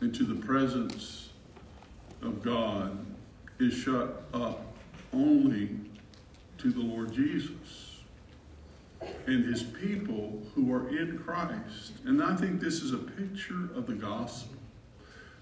into 0.00 0.24
the 0.24 0.34
presence 0.34 1.30
of 2.22 2.42
God 2.42 3.04
is 3.58 3.74
shut 3.74 4.24
up 4.32 4.76
only 5.12 5.70
to 6.58 6.70
the 6.70 6.80
Lord 6.80 7.12
Jesus 7.12 7.93
and 9.26 9.44
his 9.44 9.62
people 9.62 10.42
who 10.54 10.72
are 10.72 10.88
in 10.88 11.18
Christ. 11.18 11.92
And 12.04 12.22
I 12.22 12.36
think 12.36 12.60
this 12.60 12.82
is 12.82 12.92
a 12.92 12.98
picture 12.98 13.70
of 13.74 13.86
the 13.86 13.94
gospel. 13.94 14.56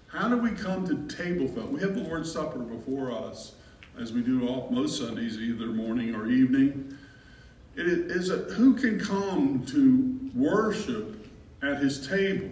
How 0.06 0.28
do 0.28 0.36
we 0.36 0.50
come 0.50 0.86
to 0.86 1.16
table 1.16 1.48
fellowship? 1.48 1.70
We 1.70 1.80
have 1.80 1.94
the 1.94 2.02
Lord's 2.02 2.30
Supper 2.30 2.58
before 2.58 3.10
us, 3.10 3.54
as 3.98 4.12
we 4.12 4.20
do 4.20 4.46
all, 4.46 4.68
most 4.70 4.98
Sundays, 4.98 5.38
either 5.38 5.66
morning 5.66 6.14
or 6.14 6.26
evening. 6.26 6.96
It 7.74 7.86
is 7.86 8.30
a, 8.30 8.36
who 8.36 8.74
can 8.74 9.00
come 9.00 9.64
to 9.66 10.30
worship 10.38 11.26
at 11.62 11.78
his 11.78 12.06
table? 12.06 12.50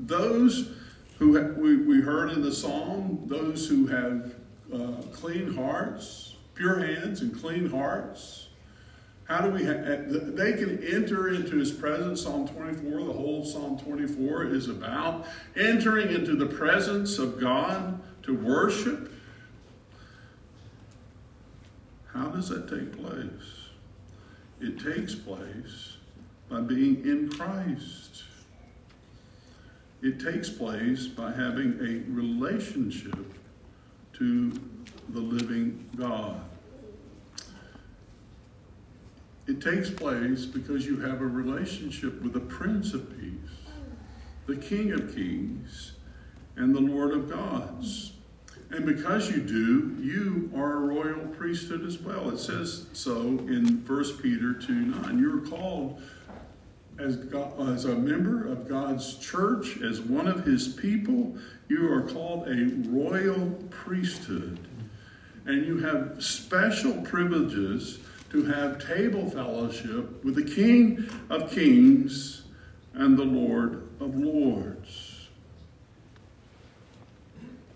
Those 0.00 0.70
who 1.18 1.38
ha- 1.38 1.52
we, 1.56 1.76
we 1.76 2.00
heard 2.00 2.30
in 2.30 2.42
the 2.42 2.52
psalm, 2.52 3.22
those 3.26 3.68
who 3.68 3.86
have 3.86 4.34
uh, 4.72 5.02
clean 5.12 5.54
hearts, 5.54 6.36
pure 6.54 6.78
hands, 6.78 7.20
and 7.20 7.38
clean 7.38 7.68
hearts. 7.68 8.45
How 9.28 9.40
do 9.40 9.50
we? 9.50 9.64
They 9.64 10.52
can 10.52 10.82
enter 10.84 11.28
into 11.28 11.56
His 11.56 11.72
presence. 11.72 12.22
Psalm 12.22 12.46
24, 12.46 13.04
the 13.04 13.12
whole 13.12 13.44
Psalm 13.44 13.78
24 13.78 14.44
is 14.46 14.68
about 14.68 15.26
entering 15.56 16.10
into 16.10 16.36
the 16.36 16.46
presence 16.46 17.18
of 17.18 17.40
God 17.40 18.00
to 18.22 18.36
worship. 18.36 19.12
How 22.12 22.28
does 22.28 22.48
that 22.50 22.68
take 22.68 22.96
place? 22.96 23.66
It 24.60 24.78
takes 24.78 25.14
place 25.14 25.96
by 26.48 26.60
being 26.60 27.04
in 27.04 27.28
Christ. 27.28 28.22
It 30.02 30.20
takes 30.20 30.48
place 30.48 31.08
by 31.08 31.32
having 31.32 31.78
a 31.80 32.10
relationship 32.12 33.34
to 34.14 34.52
the 35.08 35.20
living 35.20 35.84
God. 35.96 36.40
It 39.46 39.60
takes 39.60 39.90
place 39.90 40.44
because 40.44 40.86
you 40.86 40.98
have 41.00 41.20
a 41.20 41.26
relationship 41.26 42.20
with 42.20 42.32
the 42.32 42.40
Prince 42.40 42.94
of 42.94 43.08
Peace, 43.18 43.50
the 44.46 44.56
King 44.56 44.92
of 44.92 45.14
Kings, 45.14 45.92
and 46.56 46.74
the 46.74 46.80
Lord 46.80 47.12
of 47.12 47.30
Gods. 47.30 48.12
And 48.70 48.84
because 48.84 49.30
you 49.30 49.40
do, 49.40 49.96
you 50.02 50.50
are 50.56 50.72
a 50.72 50.80
royal 50.80 51.26
priesthood 51.28 51.86
as 51.86 51.98
well. 52.00 52.30
It 52.30 52.38
says 52.38 52.86
so 52.92 53.20
in 53.20 53.84
1 53.86 54.04
Peter 54.20 54.52
2 54.54 54.72
9. 54.72 55.18
You're 55.20 55.46
called 55.46 56.02
as, 56.98 57.16
God, 57.16 57.68
as 57.68 57.84
a 57.84 57.94
member 57.94 58.50
of 58.50 58.68
God's 58.68 59.16
church, 59.18 59.80
as 59.82 60.00
one 60.00 60.26
of 60.26 60.44
his 60.44 60.66
people. 60.66 61.36
You 61.68 61.92
are 61.92 62.02
called 62.02 62.48
a 62.48 62.72
royal 62.88 63.50
priesthood. 63.70 64.58
And 65.44 65.64
you 65.64 65.78
have 65.78 66.16
special 66.18 67.00
privileges 67.02 68.00
to 68.30 68.44
have 68.44 68.84
table 68.84 69.28
fellowship 69.30 70.24
with 70.24 70.34
the 70.34 70.44
King 70.44 71.08
of 71.30 71.50
Kings 71.50 72.42
and 72.94 73.16
the 73.16 73.24
Lord 73.24 73.88
of 74.00 74.16
Lords. 74.16 75.28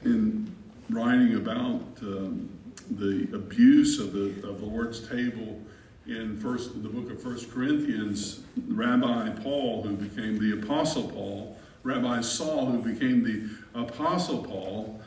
In 0.04 0.54
writing 0.88 1.37
about 1.37 1.83
um, 2.02 2.49
the 2.90 3.28
abuse 3.35 3.99
of 3.99 4.12
the, 4.12 4.49
of 4.49 4.61
the 4.61 4.66
Lord's 4.66 5.07
table 5.07 5.61
in 6.07 6.37
first 6.38 6.83
the 6.83 6.88
book 6.88 7.11
of 7.11 7.23
First 7.23 7.50
Corinthians, 7.50 8.40
Rabbi 8.66 9.30
Paul, 9.42 9.83
who 9.83 9.95
became 9.95 10.38
the 10.38 10.61
Apostle 10.62 11.09
Paul, 11.09 11.57
Rabbi 11.83 12.21
Saul, 12.21 12.66
who 12.66 12.83
became 12.83 13.23
the 13.23 13.80
Apostle 13.80 14.42
Paul, 14.42 15.00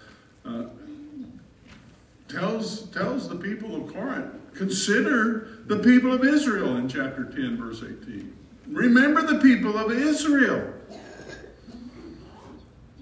uh, 0.46 0.66
tells 2.34 2.84
tells 2.90 3.30
the 3.30 3.36
people 3.36 3.75
of 3.75 3.94
Corinth, 3.94 4.34
consider 4.54 5.60
the 5.68 5.78
people 5.78 6.12
of 6.12 6.24
Israel 6.24 6.78
in 6.78 6.90
chapter 6.90 7.25
10, 7.25 7.58
verse 7.58 7.82
18. 7.82 8.36
Remember 8.68 9.22
the 9.22 9.40
people 9.40 9.78
of 9.78 9.92
Israel. 9.92 10.74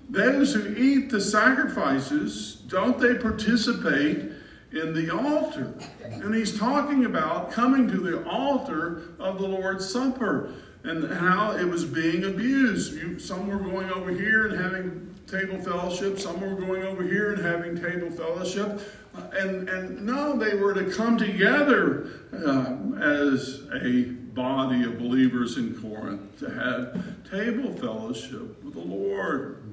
Those 0.10 0.54
who 0.54 0.76
eat 0.76 1.10
the 1.10 1.22
sacrifices, 1.22 2.56
don't 2.68 3.00
they 3.00 3.16
participate 3.16 4.32
in 4.74 4.94
the 4.94 5.10
altar? 5.10 5.74
And 6.04 6.36
he's 6.36 6.60
talking 6.60 7.06
about 7.06 7.52
coming 7.52 7.88
to 7.88 7.98
the 7.98 8.28
altar 8.28 9.14
of 9.20 9.40
the 9.40 9.48
Lord's 9.48 9.90
Supper 9.90 10.54
and 10.84 11.12
how 11.14 11.52
it 11.52 11.64
was 11.64 11.86
being 11.86 12.26
abused. 12.26 12.96
You, 12.96 13.20
some 13.20 13.48
were 13.48 13.60
going 13.60 13.90
over 13.92 14.12
here 14.12 14.48
and 14.48 14.60
having 14.60 15.16
table 15.28 15.58
fellowship, 15.62 16.20
some 16.20 16.42
were 16.42 16.60
going 16.60 16.84
over 16.84 17.04
here 17.04 17.34
and 17.34 17.42
having 17.42 17.80
table 17.80 18.10
fellowship. 18.12 18.82
And, 19.14 19.68
and 19.68 20.06
no, 20.06 20.38
they 20.38 20.56
were 20.56 20.74
to 20.74 20.90
come 20.92 21.18
together 21.18 22.08
uh, 22.34 22.78
as 23.00 23.64
a 23.84 24.04
body 24.04 24.84
of 24.84 24.98
believers 24.98 25.58
in 25.58 25.76
Corinth 25.82 26.40
to 26.40 26.50
have 26.50 27.30
table 27.30 27.74
fellowship 27.74 28.64
with 28.64 28.74
the 28.74 28.80
Lord. 28.80 29.64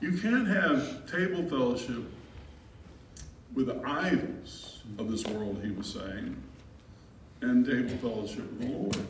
You 0.00 0.18
can't 0.18 0.48
have 0.48 1.10
table 1.10 1.48
fellowship 1.48 2.04
with 3.54 3.66
the 3.66 3.80
idols 3.86 4.82
of 4.98 5.10
this 5.10 5.24
world, 5.26 5.60
he 5.64 5.70
was 5.70 5.92
saying, 5.92 6.36
and 7.40 7.64
table 7.64 7.96
fellowship 7.98 8.50
with 8.50 8.60
the 8.60 8.66
Lord. 8.66 9.06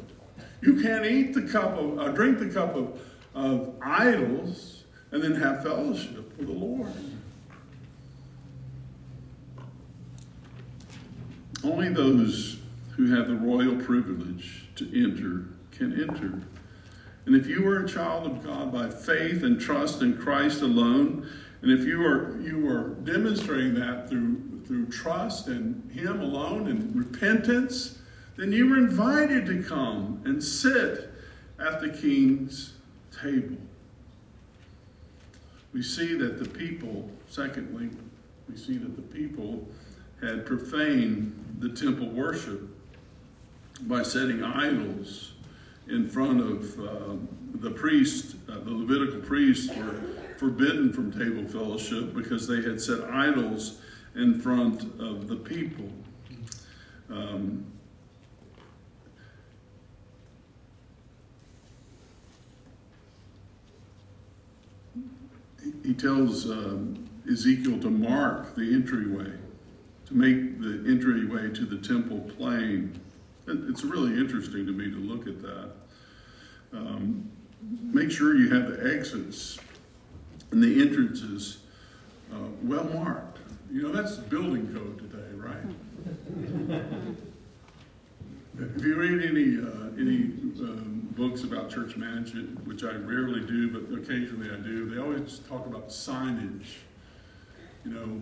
You 0.60 0.82
can't 0.82 1.06
eat 1.06 1.34
the 1.34 1.42
cup 1.42 1.78
of, 1.78 1.98
uh, 1.98 2.08
drink 2.08 2.38
the 2.38 2.48
cup 2.48 2.76
of, 2.76 3.00
of 3.34 3.74
idols 3.82 4.73
and 5.14 5.22
then 5.22 5.36
have 5.36 5.62
fellowship 5.62 6.36
with 6.36 6.48
the 6.48 6.52
Lord. 6.52 6.92
Only 11.62 11.88
those 11.88 12.58
who 12.96 13.14
have 13.14 13.28
the 13.28 13.36
royal 13.36 13.76
privilege 13.76 14.66
to 14.74 14.84
enter 14.92 15.44
can 15.70 15.92
enter. 16.02 16.42
And 17.26 17.36
if 17.36 17.46
you 17.46 17.66
are 17.68 17.84
a 17.84 17.88
child 17.88 18.26
of 18.26 18.44
God 18.44 18.72
by 18.72 18.90
faith 18.90 19.44
and 19.44 19.60
trust 19.60 20.02
in 20.02 20.18
Christ 20.18 20.62
alone, 20.62 21.30
and 21.62 21.70
if 21.70 21.86
you 21.86 22.04
are 22.04 22.38
you 22.40 22.68
are 22.68 22.88
demonstrating 23.04 23.74
that 23.74 24.10
through 24.10 24.62
through 24.66 24.86
trust 24.86 25.46
in 25.46 25.88
Him 25.94 26.20
alone 26.22 26.66
and 26.66 26.94
repentance, 26.94 27.98
then 28.36 28.50
you 28.50 28.74
are 28.74 28.78
invited 28.78 29.46
to 29.46 29.62
come 29.62 30.22
and 30.24 30.42
sit 30.42 31.12
at 31.60 31.80
the 31.80 31.90
King's 31.90 32.72
table. 33.22 33.58
We 35.74 35.82
see 35.82 36.14
that 36.14 36.38
the 36.38 36.48
people, 36.48 37.10
secondly, 37.28 37.90
we 38.48 38.56
see 38.56 38.78
that 38.78 38.94
the 38.94 39.02
people 39.02 39.66
had 40.20 40.46
profaned 40.46 41.56
the 41.58 41.70
temple 41.70 42.08
worship 42.10 42.62
by 43.82 44.04
setting 44.04 44.44
idols 44.44 45.32
in 45.88 46.08
front 46.08 46.40
of 46.40 46.78
uh, 46.78 47.16
the 47.56 47.70
priest, 47.70 48.36
uh, 48.48 48.60
the 48.60 48.70
Levitical 48.70 49.20
priests 49.20 49.74
were 49.76 49.96
forbidden 50.38 50.92
from 50.92 51.12
table 51.12 51.46
fellowship 51.48 52.14
because 52.14 52.46
they 52.46 52.62
had 52.62 52.80
set 52.80 53.02
idols 53.10 53.80
in 54.14 54.40
front 54.40 54.84
of 55.00 55.26
the 55.26 55.36
people. 55.36 55.90
Um, 57.10 57.66
he 65.84 65.92
tells 65.92 66.50
um, 66.50 67.08
Ezekiel 67.30 67.78
to 67.80 67.90
mark 67.90 68.54
the 68.56 68.74
entryway, 68.74 69.30
to 70.06 70.14
make 70.14 70.60
the 70.60 70.82
entryway 70.86 71.54
to 71.54 71.66
the 71.66 71.76
temple 71.86 72.20
plain. 72.36 72.98
It's 73.46 73.84
really 73.84 74.18
interesting 74.18 74.64
to 74.66 74.72
me 74.72 74.90
to 74.90 74.96
look 74.96 75.26
at 75.26 75.42
that. 75.42 75.70
Um, 76.72 77.30
make 77.60 78.10
sure 78.10 78.34
you 78.34 78.48
have 78.50 78.70
the 78.70 78.94
exits 78.96 79.58
and 80.50 80.62
the 80.62 80.80
entrances 80.80 81.58
uh, 82.32 82.48
well 82.62 82.84
marked. 82.84 83.38
You 83.70 83.82
know, 83.82 83.92
that's 83.92 84.16
building 84.16 84.72
code 84.72 84.98
today, 84.98 85.34
right? 85.34 87.14
if 88.58 88.84
you 88.84 88.96
read 88.96 89.24
any 89.24 89.58
uh, 89.58 89.90
any 89.98 90.32
um, 90.60 91.08
books 91.16 91.42
about 91.42 91.70
church 91.70 91.96
management, 91.96 92.66
which 92.66 92.84
I 92.84 92.92
rarely 92.92 93.40
do, 93.40 93.70
but 93.70 93.98
occasionally 93.98 94.50
I 94.50 94.56
do, 94.56 94.88
they 94.88 95.00
always 95.00 95.40
talk 95.48 95.66
about 95.66 95.88
signage. 95.88 96.66
You 97.84 97.92
know, 97.92 98.20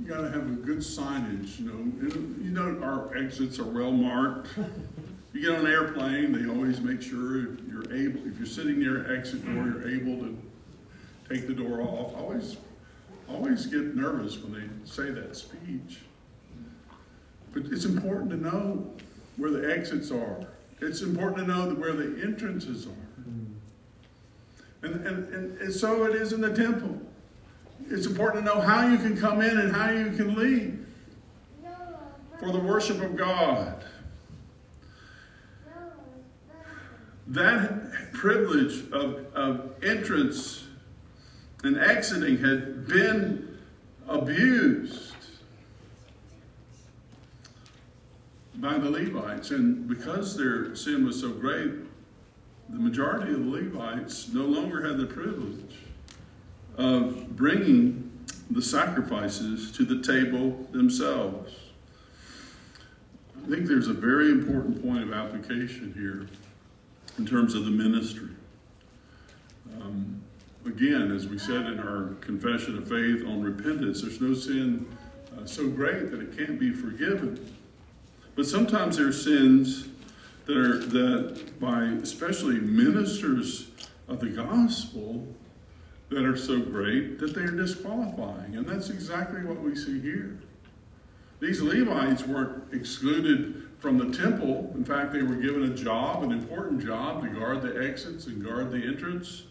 you 0.00 0.06
got 0.06 0.22
to 0.22 0.30
have 0.30 0.46
a 0.46 0.54
good 0.54 0.78
signage. 0.78 1.58
You 1.58 1.66
know, 1.66 2.14
you 2.42 2.50
know 2.50 2.80
our 2.82 3.16
exits 3.16 3.58
are 3.58 3.64
well 3.64 3.92
marked. 3.92 4.48
You 5.32 5.40
get 5.40 5.58
on 5.58 5.66
an 5.66 5.72
airplane, 5.72 6.32
they 6.32 6.46
always 6.46 6.82
make 6.82 7.00
sure 7.00 7.54
if 7.54 7.60
you're 7.66 7.90
able, 7.94 8.20
if 8.26 8.36
you're 8.36 8.46
sitting 8.46 8.78
near 8.78 9.04
an 9.04 9.16
exit 9.16 9.42
door, 9.46 9.64
you're 9.64 9.88
able 9.88 10.18
to 10.18 10.36
take 11.26 11.46
the 11.46 11.54
door 11.54 11.80
off. 11.80 12.14
always, 12.14 12.58
always 13.30 13.64
get 13.64 13.96
nervous 13.96 14.36
when 14.36 14.52
they 14.52 14.68
say 14.84 15.10
that 15.10 15.34
speech. 15.34 16.00
But 17.54 17.64
it's 17.66 17.86
important 17.86 18.30
to 18.30 18.36
know 18.36 18.92
where 19.36 19.50
the 19.50 19.74
exits 19.74 20.10
are. 20.10 20.46
It's 20.80 21.02
important 21.02 21.46
to 21.46 21.52
know 21.52 21.74
where 21.74 21.92
the 21.92 22.20
entrances 22.22 22.86
are. 22.86 23.24
And, 24.82 25.06
and, 25.06 25.32
and, 25.32 25.60
and 25.60 25.72
so 25.72 26.04
it 26.04 26.16
is 26.16 26.32
in 26.32 26.40
the 26.40 26.54
temple. 26.54 27.00
It's 27.88 28.06
important 28.06 28.44
to 28.44 28.54
know 28.54 28.60
how 28.60 28.88
you 28.88 28.98
can 28.98 29.16
come 29.16 29.40
in 29.40 29.58
and 29.58 29.74
how 29.74 29.90
you 29.90 30.10
can 30.10 30.34
leave 30.34 30.84
for 32.40 32.50
the 32.50 32.58
worship 32.58 33.00
of 33.00 33.16
God. 33.16 33.84
that 37.32 38.12
privilege 38.12 38.90
of, 38.92 39.26
of 39.34 39.72
entrance 39.82 40.64
and 41.64 41.78
exiting 41.78 42.36
had 42.38 42.86
been 42.86 43.58
abused 44.08 45.11
by 48.62 48.78
the 48.78 48.88
Levites. 48.88 49.50
And 49.50 49.86
because 49.88 50.36
their 50.36 50.74
sin 50.74 51.04
was 51.04 51.20
so 51.20 51.30
great, 51.30 51.72
the 52.68 52.78
majority 52.78 53.32
of 53.32 53.44
the 53.44 53.50
Levites 53.50 54.32
no 54.32 54.44
longer 54.44 54.86
had 54.86 54.96
the 54.96 55.06
privilege 55.06 55.74
of 56.78 57.36
bringing 57.36 58.08
the 58.50 58.62
sacrifices 58.62 59.72
to 59.72 59.84
the 59.84 60.00
table 60.00 60.66
themselves. 60.70 61.52
I 63.44 63.50
think 63.50 63.66
there's 63.66 63.88
a 63.88 63.92
very 63.92 64.30
important 64.30 64.80
point 64.82 65.02
of 65.02 65.12
application 65.12 65.92
here 65.94 66.28
in 67.18 67.26
terms 67.26 67.54
of 67.54 67.64
the 67.64 67.70
ministry. 67.70 68.28
Um, 69.80 70.22
again, 70.64 71.10
as 71.10 71.26
we 71.26 71.38
said 71.38 71.66
in 71.66 71.80
our 71.80 72.14
confession 72.20 72.78
of 72.78 72.88
faith 72.88 73.26
on 73.26 73.42
repentance, 73.42 74.02
there's 74.02 74.20
no 74.20 74.32
sin 74.32 74.86
uh, 75.36 75.44
so 75.44 75.68
great 75.68 76.10
that 76.12 76.20
it 76.20 76.36
can't 76.36 76.60
be 76.60 76.72
forgiven. 76.72 77.54
But 78.34 78.46
sometimes 78.46 78.96
there 78.96 79.08
are 79.08 79.12
sins 79.12 79.88
that 80.46 80.56
are 80.56 80.78
that 80.78 81.60
by 81.60 81.84
especially 82.02 82.58
ministers 82.58 83.68
of 84.08 84.20
the 84.20 84.28
gospel 84.28 85.26
that 86.08 86.24
are 86.24 86.36
so 86.36 86.60
great 86.60 87.18
that 87.18 87.34
they're 87.34 87.50
disqualifying. 87.50 88.56
And 88.56 88.66
that's 88.66 88.90
exactly 88.90 89.44
what 89.44 89.60
we 89.60 89.74
see 89.74 90.00
here. 90.00 90.38
These 91.40 91.60
Levites 91.60 92.24
weren't 92.26 92.72
excluded 92.72 93.68
from 93.80 93.98
the 93.98 94.16
temple. 94.16 94.70
In 94.76 94.84
fact, 94.84 95.12
they 95.12 95.22
were 95.22 95.34
given 95.34 95.64
a 95.64 95.74
job, 95.74 96.22
an 96.22 96.30
important 96.30 96.84
job, 96.84 97.22
to 97.22 97.28
guard 97.28 97.62
the 97.62 97.84
exits 97.84 98.26
and 98.26 98.44
guard 98.44 98.70
the 98.70 98.78
entrance. 98.78 99.44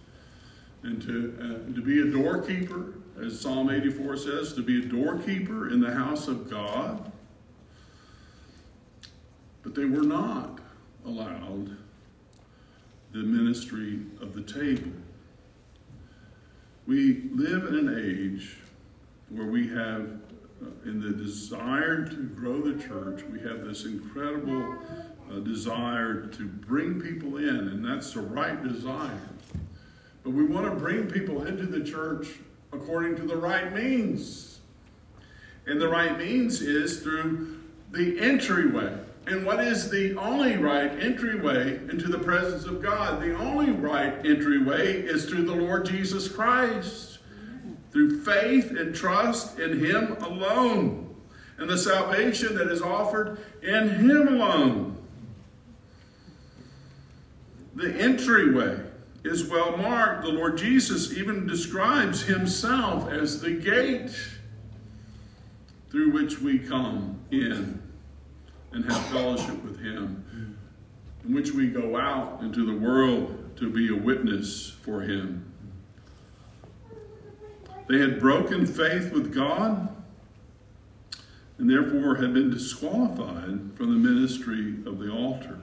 and 0.84 1.00
to, 1.00 1.38
uh, 1.40 1.76
to 1.76 1.82
be 1.84 2.02
a 2.02 2.06
doorkeeper, 2.06 2.96
as 3.24 3.40
Psalm 3.40 3.70
84 3.70 4.18
says, 4.18 4.54
to 4.54 4.64
be 4.64 4.80
a 4.80 4.86
doorkeeper 4.86 5.70
in 5.70 5.80
the 5.80 5.94
house 5.94 6.28
of 6.28 6.50
God. 6.50 7.12
But 9.64 9.76
they 9.76 9.86
were 9.86 10.04
not 10.04 10.60
allowed 11.06 11.78
the 13.12 13.20
ministry 13.20 14.00
of 14.22 14.34
the 14.34 14.42
table. 14.42 14.92
We 16.88 17.30
live 17.34 17.66
in 17.66 17.88
an 17.88 17.96
age 17.98 18.58
where 19.30 19.48
we 19.48 19.68
have, 19.70 20.10
uh, 20.62 20.90
in 20.90 21.00
the 21.00 21.12
desire 21.12 22.06
to 22.06 22.16
grow 22.16 22.62
the 22.62 22.82
church, 22.82 23.24
we 23.32 23.40
have 23.42 23.66
this 23.66 23.86
incredible 23.86 24.76
uh, 25.32 25.40
desire 25.40 26.26
to 26.28 26.46
bring 26.46 27.00
people 27.00 27.38
in, 27.38 27.48
and 27.48 27.86
that's 27.86 28.14
the 28.14 28.22
right 28.22 28.62
desire. 28.64 29.30
But 30.24 30.32
we 30.32 30.46
want 30.46 30.66
to 30.66 30.76
bring 30.76 31.10
people 31.10 31.46
into 31.46 31.66
the 31.66 31.84
church 31.84 32.28
according 32.74 33.16
to 33.18 33.24
the 33.24 33.36
right 33.36 33.74
means. 33.74 34.60
And 35.66 35.80
the 35.80 35.88
right 35.88 36.18
means 36.18 36.62
is 36.62 37.02
through 37.02 37.60
the 37.92 38.20
entryway. 38.20 38.98
And 39.28 39.46
what 39.46 39.60
is 39.60 39.90
the 39.90 40.18
only 40.18 40.58
right 40.58 40.92
entryway 41.00 41.78
into 41.90 42.08
the 42.08 42.18
presence 42.18 42.66
of 42.66 42.82
God? 42.82 43.22
The 43.22 43.36
only 43.38 43.72
right 43.72 44.14
entryway 44.26 45.02
is 45.02 45.26
through 45.26 45.46
the 45.46 45.56
Lord 45.56 45.86
Jesus 45.86 46.28
Christ, 46.28 47.20
through 47.92 48.24
faith 48.24 48.72
and 48.72 48.96
trust 48.96 49.60
in 49.60 49.80
Him 49.80 50.14
alone, 50.24 51.16
and 51.58 51.70
the 51.70 51.78
salvation 51.78 52.56
that 52.56 52.72
is 52.72 52.82
offered 52.82 53.40
in 53.62 53.90
Him 53.90 54.28
alone. 54.28 54.98
The 57.76 57.94
entryway 57.94 58.80
is 59.24 59.48
well 59.48 59.78
marked. 59.78 60.24
The 60.24 60.32
Lord 60.32 60.58
Jesus 60.58 61.14
even 61.14 61.46
describes 61.46 62.24
Himself 62.24 63.10
as 63.12 63.40
the 63.40 63.52
gate 63.52 64.18
through 65.92 66.12
which 66.12 66.40
we 66.40 66.58
come 66.58 67.20
in 67.30 67.82
and 68.72 68.86
have 68.86 69.06
fellowship 69.08 69.64
with 69.64 69.80
Him, 69.80 70.58
in 71.26 71.34
which 71.34 71.52
we 71.52 71.68
go 71.68 72.00
out 72.00 72.42
into 72.42 72.66
the 72.66 72.78
world 72.78 73.56
to 73.58 73.70
be 73.70 73.90
a 73.90 73.96
witness 73.96 74.72
for 74.82 75.02
Him. 75.02 75.46
They 77.88 78.00
had 78.00 78.20
broken 78.20 78.66
faith 78.66 79.12
with 79.12 79.34
God 79.34 79.90
and 81.62 81.70
therefore 81.70 82.16
had 82.16 82.34
been 82.34 82.50
disqualified 82.50 83.76
from 83.76 84.02
the 84.02 84.10
ministry 84.10 84.78
of 84.88 84.98
the 84.98 85.12
altar. 85.12 85.60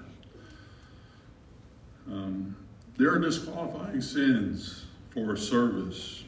Um, 2.06 2.56
there 2.96 3.12
are 3.12 3.18
disqualifying 3.18 4.00
sins 4.00 4.86
for 5.10 5.36
service. 5.36 6.22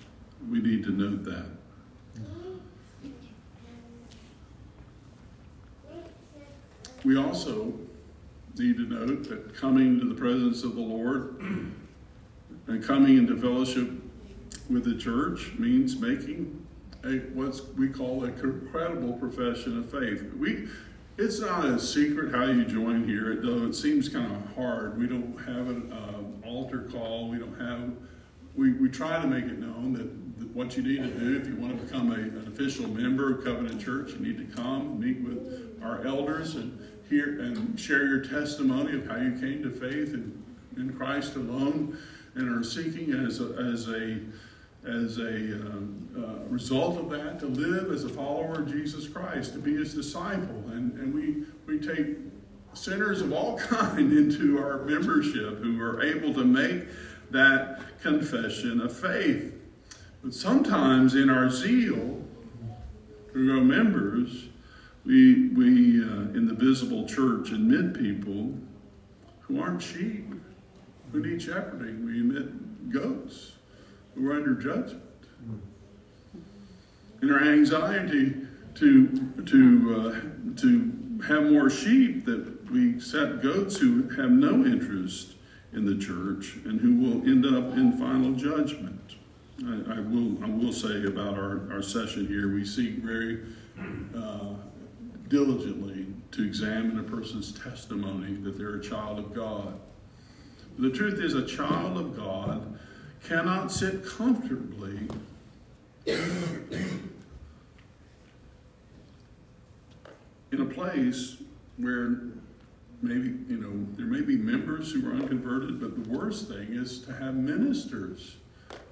We 0.51 0.61
need 0.61 0.83
to 0.85 0.91
note 0.91 1.25
that. 1.25 1.47
We 7.05 7.17
also 7.17 7.73
need 8.57 8.77
to 8.77 8.83
note 8.83 9.29
that 9.29 9.55
coming 9.55 9.99
to 10.01 10.09
the 10.09 10.15
presence 10.15 10.65
of 10.65 10.75
the 10.75 10.83
Lord 10.83 11.41
and 12.67 12.85
coming 12.85 13.17
into 13.17 13.37
fellowship 13.37 13.91
with 14.69 14.85
the 14.85 14.97
church 14.97 15.53
means 15.59 15.97
making 15.97 16.67
a 17.05 17.19
what 17.33 17.59
we 17.77 17.89
call 17.89 18.25
a 18.25 18.31
credible 18.31 19.15
profession 19.15 19.79
of 19.79 19.91
faith. 19.91 20.31
We 20.39 20.69
it's 21.17 21.41
not 21.41 21.67
a 21.67 21.79
secret 21.79 22.35
how 22.35 22.45
you 22.47 22.65
join 22.65 23.07
here, 23.07 23.37
though 23.43 23.67
it 23.67 23.75
seems 23.75 24.09
kind 24.09 24.33
of 24.33 24.55
hard. 24.55 24.99
We 24.99 25.07
don't 25.07 25.37
have 25.41 25.69
an 25.69 25.93
uh, 25.93 26.47
altar 26.47 26.89
call. 26.91 27.29
We 27.29 27.39
don't 27.39 27.59
have. 27.61 27.91
We, 28.57 28.73
we 28.73 28.89
try 28.89 29.21
to 29.21 29.27
make 29.27 29.45
it 29.45 29.59
known 29.59 29.93
that 29.95 30.30
what 30.53 30.77
you 30.77 30.83
need 30.83 31.03
to 31.03 31.19
do 31.19 31.41
if 31.41 31.47
you 31.47 31.57
want 31.57 31.79
to 31.79 31.85
become 31.85 32.13
a, 32.13 32.15
an 32.15 32.53
official 32.53 32.89
member 32.89 33.35
of 33.35 33.45
Covenant 33.45 33.81
Church, 33.81 34.13
you 34.13 34.19
need 34.19 34.39
to 34.39 34.57
come 34.57 35.01
meet 35.01 35.21
with 35.21 35.81
our 35.83 36.05
elders 36.07 36.55
and 36.57 36.79
hear 37.09 37.41
and 37.41 37.79
share 37.79 38.07
your 38.07 38.25
testimony 38.25 38.97
of 38.97 39.07
how 39.07 39.17
you 39.17 39.33
came 39.33 39.63
to 39.63 39.71
faith 39.71 40.15
in, 40.15 40.43
in 40.77 40.93
Christ 40.97 41.37
alone 41.37 41.99
and 42.35 42.49
are 42.49 42.65
seeking 42.65 43.13
as 43.13 43.41
a, 43.41 43.55
as 43.57 43.89
a 43.89 44.21
as 44.85 45.19
a 45.19 45.61
uh, 45.61 45.77
uh, 46.17 46.45
result 46.49 46.97
of 46.97 47.11
that 47.11 47.39
to 47.39 47.47
live 47.47 47.93
as 47.93 48.05
a 48.05 48.09
follower 48.09 48.63
of 48.63 48.73
Jesus 48.73 49.07
Christ, 49.07 49.53
to 49.53 49.59
be 49.59 49.77
his 49.77 49.95
disciple. 49.95 50.65
And, 50.71 50.93
and 50.99 51.15
we, 51.15 51.45
we 51.67 51.79
take 51.79 52.17
sinners 52.73 53.21
of 53.21 53.33
all 53.33 53.59
kind 53.69 54.13
into 54.13 54.59
our 54.59 54.85
membership 54.85 55.59
who 55.59 55.81
are 55.83 56.03
able 56.03 56.33
to 56.33 56.45
make 56.45 56.85
that 57.31 58.01
confession 58.01 58.81
of 58.81 58.97
faith. 58.97 59.60
But 60.23 60.35
sometimes 60.35 61.15
in 61.15 61.31
our 61.31 61.49
zeal 61.49 62.21
to 63.33 63.47
grow 63.47 63.61
members, 63.61 64.49
we, 65.07 65.49
we 65.49 66.03
uh, 66.03 66.35
in 66.35 66.47
the 66.47 66.55
visible 66.55 67.09
church 67.09 67.53
admit 67.53 67.95
people 67.95 68.55
who 69.41 69.61
aren't 69.61 69.83
sheep, 69.83 70.27
who 71.13 71.27
need 71.27 71.41
shepherding. 71.41 72.05
We 72.05 72.21
admit 72.21 72.93
goats 72.93 73.53
who 74.15 74.31
are 74.31 74.35
under 74.35 74.55
judgment. 74.55 75.03
In 77.23 77.31
our 77.31 77.43
anxiety 77.43 78.35
to, 78.75 79.09
to, 79.47 79.97
uh, 79.97 80.61
to 80.61 81.23
have 81.27 81.51
more 81.51 81.71
sheep, 81.71 82.25
that 82.27 82.71
we 82.71 83.01
set 83.01 83.43
goats 83.43 83.77
who 83.77 84.09
have 84.11 84.31
no 84.31 84.65
interest 84.65 85.35
in 85.73 85.85
the 85.87 85.97
church 86.03 86.57
and 86.65 86.81
who 86.81 86.97
will 86.97 87.23
end 87.29 87.47
up 87.47 87.77
in 87.77 87.97
final 87.99 88.33
judgment. 88.33 89.17
I, 89.67 89.97
I 89.97 90.01
will, 90.01 90.43
I 90.43 90.49
will 90.49 90.73
say 90.73 91.05
about 91.05 91.35
our, 91.35 91.69
our 91.73 91.83
session 91.83 92.27
here, 92.27 92.53
we 92.53 92.65
seek 92.65 92.97
very 92.97 93.41
uh, 94.17 94.55
diligently 95.29 96.07
to 96.33 96.45
examine 96.45 96.99
a 96.99 97.03
person's 97.03 97.53
testimony 97.53 98.35
that 98.43 98.57
they're 98.57 98.77
a 98.77 98.83
child 98.83 99.19
of 99.19 99.35
God. 99.35 99.79
The 100.79 100.91
truth 100.91 101.21
is, 101.21 101.35
a 101.35 101.45
child 101.45 101.99
of 101.99 102.17
God 102.17 102.79
cannot 103.25 103.71
sit 103.71 104.05
comfortably 104.07 104.99
in 110.53 110.61
a 110.61 110.65
place 110.65 111.37
where 111.77 112.23
maybe, 113.03 113.35
you 113.49 113.59
know, 113.59 113.87
there 113.97 114.07
may 114.07 114.23
be 114.23 114.37
members 114.37 114.93
who 114.93 115.07
are 115.09 115.13
unconverted, 115.13 115.81
but 115.81 116.03
the 116.03 116.11
worst 116.11 116.49
thing 116.49 116.69
is 116.71 117.01
to 117.01 117.13
have 117.13 117.35
ministers 117.35 118.37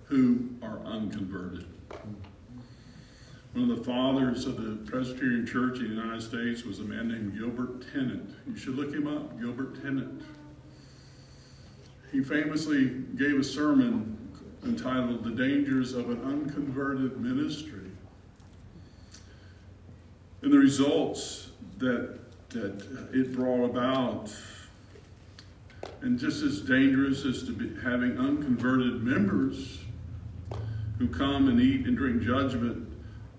who 0.09 0.49
are 0.63 0.81
unconverted. 0.85 1.67
One 3.53 3.71
of 3.71 3.79
the 3.79 3.85
fathers 3.85 4.47
of 4.47 4.57
the 4.57 4.91
Presbyterian 4.91 5.47
Church 5.47 5.79
in 5.79 5.89
the 5.89 6.03
United 6.03 6.23
States 6.23 6.65
was 6.65 6.79
a 6.79 6.85
man 6.85 7.09
named 7.09 7.39
Gilbert 7.39 7.85
Tennent. 7.93 8.35
You 8.47 8.57
should 8.57 8.77
look 8.77 8.93
him 8.93 9.07
up, 9.07 9.39
Gilbert 9.41 9.83
Tennent. 9.83 10.23
He 12.13 12.23
famously 12.23 12.89
gave 13.17 13.39
a 13.39 13.45
sermon 13.45 14.17
entitled 14.65 15.25
The 15.25 15.31
Dangers 15.31 15.93
of 15.93 16.09
an 16.11 16.23
Unconverted 16.23 17.21
Ministry. 17.21 17.91
And 20.43 20.53
the 20.53 20.59
results 20.59 21.51
that, 21.79 22.19
that 22.51 22.81
uh, 22.83 23.19
it 23.19 23.35
brought 23.35 23.65
about, 23.65 24.33
and 26.01 26.19
just 26.19 26.43
as 26.43 26.61
dangerous 26.61 27.25
as 27.25 27.43
to 27.43 27.53
be 27.53 27.79
having 27.83 28.19
unconverted 28.19 29.03
members 29.03 29.81
who 30.99 31.09
come 31.09 31.49
and 31.49 31.61
eat 31.61 31.87
and 31.87 31.97
drink 31.97 32.23
judgment 32.23 32.89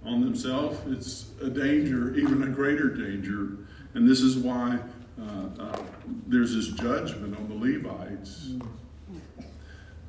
on 0.06 0.22
themselves, 0.22 0.80
it's 0.88 1.32
a 1.41 1.50
danger, 1.50 2.15
even 2.15 2.43
a 2.43 2.48
greater 2.48 2.89
danger. 2.89 3.58
And 3.93 4.10
this 4.10 4.22
is 4.22 4.38
why 4.38 4.80
uh, 5.22 5.62
uh, 5.62 5.82
there's 6.28 6.56
this 6.56 6.69
judgment 6.69 7.38
on 7.38 7.50
the 7.50 7.56
Levites. 7.56 8.54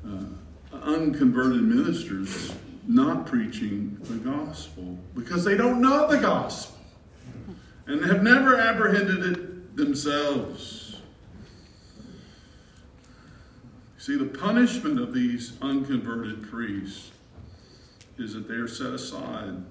Uh, 0.07 0.25
unconverted 0.73 1.63
ministers 1.63 2.55
not 2.87 3.27
preaching 3.27 3.97
the 4.03 4.17
gospel 4.17 4.99
because 5.15 5.45
they 5.45 5.57
don't 5.57 5.81
know 5.81 6.09
the 6.09 6.19
gospel 6.19 6.79
and 7.87 8.05
have 8.05 8.23
never 8.23 8.57
apprehended 8.57 9.25
it 9.25 9.77
themselves. 9.77 11.01
See, 13.99 14.17
the 14.17 14.27
punishment 14.27 14.99
of 14.99 15.13
these 15.13 15.53
unconverted 15.61 16.49
priests 16.49 17.11
is 18.21 18.35
that 18.35 18.47
they 18.47 18.55
are 18.55 18.69
set 18.69 18.93
aside 18.93 19.63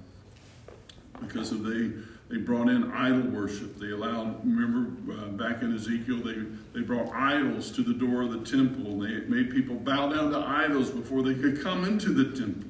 because 1.21 1.51
of 1.51 1.63
they 1.63 1.91
they 2.29 2.38
brought 2.38 2.69
in 2.69 2.91
idol 2.91 3.23
worship. 3.31 3.79
They 3.79 3.89
allowed, 3.89 4.45
remember 4.45 5.13
uh, 5.13 5.29
back 5.29 5.63
in 5.63 5.75
Ezekiel, 5.75 6.17
they, 6.17 6.35
they 6.79 6.85
brought 6.85 7.12
idols 7.12 7.71
to 7.71 7.81
the 7.81 7.93
door 7.93 8.21
of 8.21 8.31
the 8.31 8.45
temple. 8.45 8.99
They 8.99 9.21
made 9.21 9.49
people 9.49 9.75
bow 9.75 10.09
down 10.09 10.31
to 10.31 10.38
idols 10.38 10.91
before 10.91 11.23
they 11.23 11.33
could 11.33 11.62
come 11.63 11.85
into 11.85 12.13
the 12.13 12.38
temple. 12.38 12.69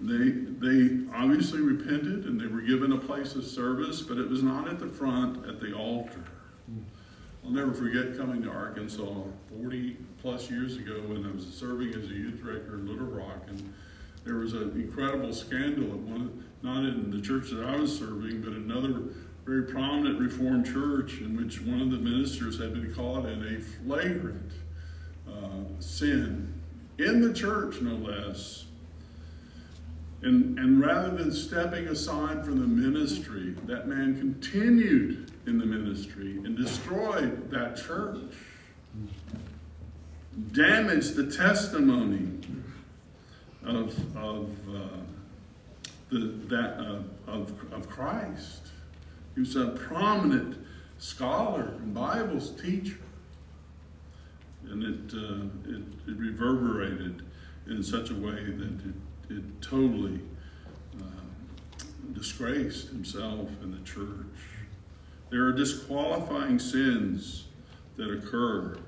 They, 0.00 0.30
they 0.30 1.00
obviously 1.12 1.60
repented 1.60 2.26
and 2.26 2.40
they 2.40 2.46
were 2.46 2.60
given 2.60 2.92
a 2.92 2.98
place 2.98 3.34
of 3.34 3.44
service, 3.44 4.00
but 4.00 4.16
it 4.16 4.28
was 4.28 4.44
not 4.44 4.68
at 4.68 4.78
the 4.78 4.86
front 4.86 5.44
at 5.48 5.60
the 5.60 5.72
altar. 5.72 6.22
I'll 7.48 7.54
never 7.54 7.72
forget 7.72 8.14
coming 8.18 8.42
to 8.42 8.50
Arkansas 8.50 9.22
40 9.58 9.96
plus 10.20 10.50
years 10.50 10.76
ago 10.76 11.00
when 11.06 11.24
I 11.24 11.34
was 11.34 11.46
serving 11.46 11.94
as 11.94 12.04
a 12.04 12.12
youth 12.12 12.42
director 12.42 12.74
in 12.74 12.86
Little 12.86 13.06
Rock, 13.06 13.44
and 13.46 13.72
there 14.22 14.34
was 14.34 14.52
an 14.52 14.72
incredible 14.72 15.32
scandal 15.32 15.84
at 15.84 15.98
one, 16.00 16.44
not 16.60 16.84
in 16.84 17.10
the 17.10 17.22
church 17.22 17.48
that 17.52 17.64
I 17.64 17.76
was 17.76 17.98
serving, 17.98 18.42
but 18.42 18.52
another 18.52 19.00
very 19.46 19.62
prominent 19.62 20.20
Reformed 20.20 20.66
church 20.66 21.22
in 21.22 21.38
which 21.38 21.62
one 21.62 21.80
of 21.80 21.90
the 21.90 21.96
ministers 21.96 22.60
had 22.60 22.74
been 22.74 22.94
caught 22.94 23.24
in 23.24 23.56
a 23.56 23.60
flagrant 23.60 24.52
uh, 25.26 25.80
sin 25.80 26.52
in 26.98 27.22
the 27.22 27.32
church, 27.32 27.80
no 27.80 27.94
less. 27.94 28.66
And, 30.20 30.58
and 30.58 30.82
rather 30.82 31.16
than 31.16 31.32
stepping 31.32 31.88
aside 31.88 32.44
from 32.44 32.60
the 32.60 32.66
ministry, 32.66 33.54
that 33.64 33.88
man 33.88 34.18
continued 34.18 35.32
in 35.48 35.58
the 35.58 35.66
ministry 35.66 36.38
and 36.44 36.56
destroyed 36.56 37.50
that 37.50 37.76
church, 37.76 38.18
damaged 40.52 41.16
the 41.16 41.34
testimony 41.34 42.28
of, 43.64 44.16
of, 44.16 44.50
uh, 44.68 44.80
the, 46.10 46.18
that, 46.46 46.78
uh, 46.78 47.30
of, 47.30 47.52
of 47.72 47.88
Christ. 47.88 48.68
He 49.34 49.40
was 49.40 49.56
a 49.56 49.68
prominent 49.68 50.64
scholar 50.98 51.74
and 51.78 51.94
Bible 51.94 52.40
teacher. 52.40 52.98
And 54.70 54.82
it, 54.82 55.14
uh, 55.16 55.76
it, 55.76 55.82
it 56.06 56.18
reverberated 56.18 57.22
in 57.68 57.82
such 57.82 58.10
a 58.10 58.14
way 58.14 58.44
that 58.44 58.80
it 58.84 58.94
it 59.30 59.62
totally 59.62 60.20
uh, 60.98 61.82
disgraced 62.12 62.88
himself 62.88 63.48
and 63.62 63.74
the 63.74 63.84
church. 63.84 64.26
There 65.30 65.44
are 65.44 65.52
disqualifying 65.52 66.58
sins 66.58 67.44
that 67.96 68.10
occur. 68.10 68.78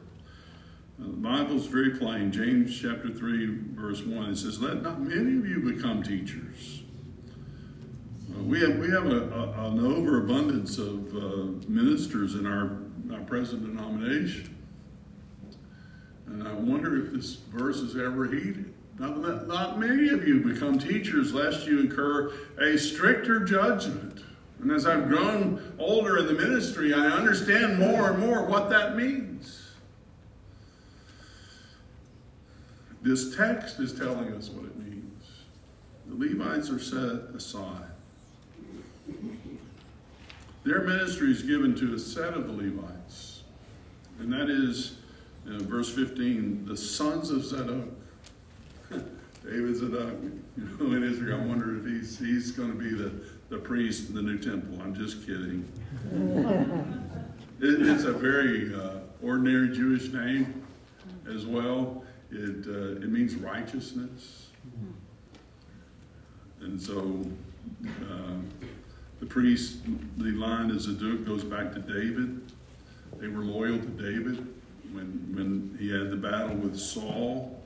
Uh, 0.98 1.07
the 1.07 1.16
Bible's 1.16 1.66
very 1.66 1.90
plain. 1.90 2.33
James 2.33 2.79
chapter 2.79 3.11
3, 3.11 3.59
verse 3.74 4.03
1, 4.03 4.31
it 4.31 4.37
says, 4.37 4.61
Let 4.61 4.83
not 4.83 5.00
many 5.00 5.37
of 5.37 5.46
you 5.46 5.61
become 5.74 6.03
teachers. 6.03 6.83
Uh, 8.31 8.42
we 8.42 8.61
have, 8.61 8.79
we 8.79 8.90
have 8.90 9.07
a, 9.07 9.29
a, 9.31 9.70
an 9.70 9.85
overabundance 9.85 10.79
of 10.79 11.14
uh, 11.14 11.68
ministers 11.68 12.35
in 12.35 12.46
our, 12.46 12.79
our 13.12 13.24
present 13.24 13.66
denomination. 13.66 14.57
And 16.26 16.46
I 16.46 16.53
wonder 16.55 17.05
if 17.05 17.12
this 17.12 17.35
verse 17.35 17.79
is 17.79 17.96
ever 17.96 18.26
heeded. 18.26 18.72
Not, 18.98 19.18
let 19.18 19.48
not 19.48 19.81
many 19.81 20.11
of 20.11 20.26
you 20.29 20.40
become 20.40 20.79
teachers 20.79 21.35
lest 21.35 21.66
you 21.66 21.81
incur 21.81 22.33
a 22.61 22.79
stricter 22.79 23.40
judgment. 23.40 24.22
And 24.61 24.70
as 24.70 24.87
I've 24.87 25.09
grown 25.09 25.75
older 25.79 26.18
in 26.18 26.27
the 26.27 26.35
ministry, 26.35 26.92
I 26.92 27.07
understand 27.07 27.79
more 27.79 28.11
and 28.11 28.18
more 28.18 28.44
what 28.44 28.68
that 28.70 28.96
means. 28.96 29.70
This 33.03 33.35
text 33.35 33.81
is 33.81 33.94
telling 33.94 34.33
us 34.35 34.51
what 34.51 34.66
it 34.66 34.77
means. 34.79 35.25
The 36.07 36.14
Levites 36.14 36.68
are 36.70 36.79
set 36.79 37.35
aside. 37.35 37.87
Their 40.64 40.83
ministry 40.83 41.31
is 41.31 41.42
given 41.42 41.75
to 41.77 41.94
a 41.94 41.99
set 41.99 42.35
of 42.35 42.46
the 42.46 42.53
Levites, 42.53 43.44
and 44.18 44.31
that 44.31 44.51
is, 44.51 44.99
uh, 45.49 45.59
verse 45.61 45.88
15, 45.94 46.66
the 46.66 46.77
sons 46.77 47.31
of 47.31 47.42
Zadok 47.42 47.88
David's 49.44 49.81
a, 49.81 49.87
you 49.87 50.42
know, 50.79 50.94
in 50.94 51.03
Israel. 51.03 51.40
I 51.40 51.46
wonder 51.46 51.79
if 51.79 51.87
he's 51.87 52.18
he's 52.18 52.51
going 52.51 52.70
to 52.70 52.77
be 52.77 52.90
the, 52.90 53.12
the 53.51 53.59
priest 53.59 54.09
in 54.09 54.15
the 54.15 54.23
new 54.23 54.39
temple. 54.39 54.81
I'm 54.81 54.95
just 54.95 55.27
kidding. 55.27 55.69
it, 57.61 57.87
it's 57.87 58.05
a 58.05 58.13
very 58.13 58.75
uh, 58.75 59.01
ordinary 59.23 59.69
Jewish 59.69 60.13
name 60.13 60.63
as 61.29 61.45
well. 61.45 62.05
It 62.31 62.67
uh, 62.67 63.03
it 63.03 63.11
means 63.11 63.35
righteousness, 63.35 64.47
and 66.61 66.81
so 66.81 67.21
uh, 68.09 68.37
the 69.19 69.27
priest, 69.27 69.79
the 70.17 70.31
line 70.31 70.77
Zadok 70.79 71.27
goes 71.27 71.43
back 71.43 71.73
to 71.73 71.81
David. 71.81 72.53
They 73.19 73.27
were 73.27 73.43
loyal 73.43 73.79
to 73.79 73.87
David 73.87 74.47
when 74.93 75.33
when 75.35 75.77
he 75.79 75.91
had 75.91 76.11
the 76.11 76.17
battle 76.17 76.55
with 76.55 76.79
Saul 76.79 77.61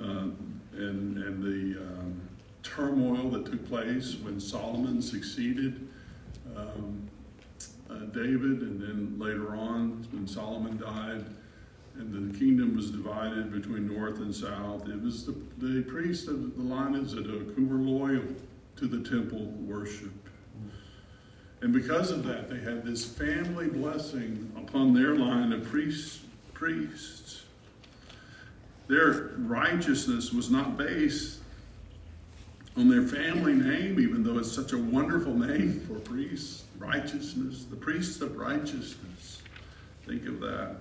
uh, 0.00 0.28
and, 0.72 1.18
and 1.18 1.42
the 1.42 1.80
um, 1.82 2.09
turmoil 2.80 3.28
that 3.30 3.44
took 3.44 3.68
place 3.68 4.16
when 4.22 4.40
Solomon 4.40 5.02
succeeded 5.02 5.86
um, 6.56 7.08
uh, 7.90 7.98
David, 8.06 8.62
and 8.62 8.80
then 8.80 9.16
later 9.18 9.54
on 9.54 10.06
when 10.12 10.26
Solomon 10.26 10.78
died 10.78 11.24
and 11.96 12.32
the 12.32 12.38
kingdom 12.38 12.76
was 12.76 12.90
divided 12.90 13.52
between 13.52 13.94
north 13.94 14.20
and 14.20 14.34
south. 14.34 14.88
It 14.88 15.02
was 15.02 15.26
the, 15.26 15.34
the 15.58 15.82
priests 15.82 16.28
of 16.28 16.56
the 16.56 16.62
line 16.62 16.94
of 16.94 17.10
Zadok 17.10 17.54
who 17.54 17.66
were 17.66 17.76
loyal 17.76 18.24
to 18.76 18.86
the 18.86 19.08
temple 19.08 19.46
worship. 19.66 20.12
And 21.60 21.74
because 21.74 22.10
of 22.10 22.24
that, 22.24 22.48
they 22.48 22.60
had 22.60 22.84
this 22.84 23.04
family 23.04 23.68
blessing 23.68 24.50
upon 24.56 24.94
their 24.94 25.16
line 25.16 25.52
of 25.52 25.64
priests. 25.64 26.20
priests. 26.54 27.42
Their 28.88 29.32
righteousness 29.36 30.32
was 30.32 30.50
not 30.50 30.78
based 30.78 31.39
on 32.76 32.88
their 32.88 33.02
family 33.02 33.52
name, 33.52 33.98
even 34.00 34.22
though 34.22 34.38
it's 34.38 34.52
such 34.52 34.72
a 34.72 34.78
wonderful 34.78 35.34
name 35.34 35.80
for 35.86 35.98
priests. 36.00 36.64
Righteousness, 36.78 37.66
the 37.68 37.76
priests 37.76 38.20
of 38.22 38.36
righteousness. 38.36 39.42
Think 40.06 40.26
of 40.26 40.40
that. 40.40 40.76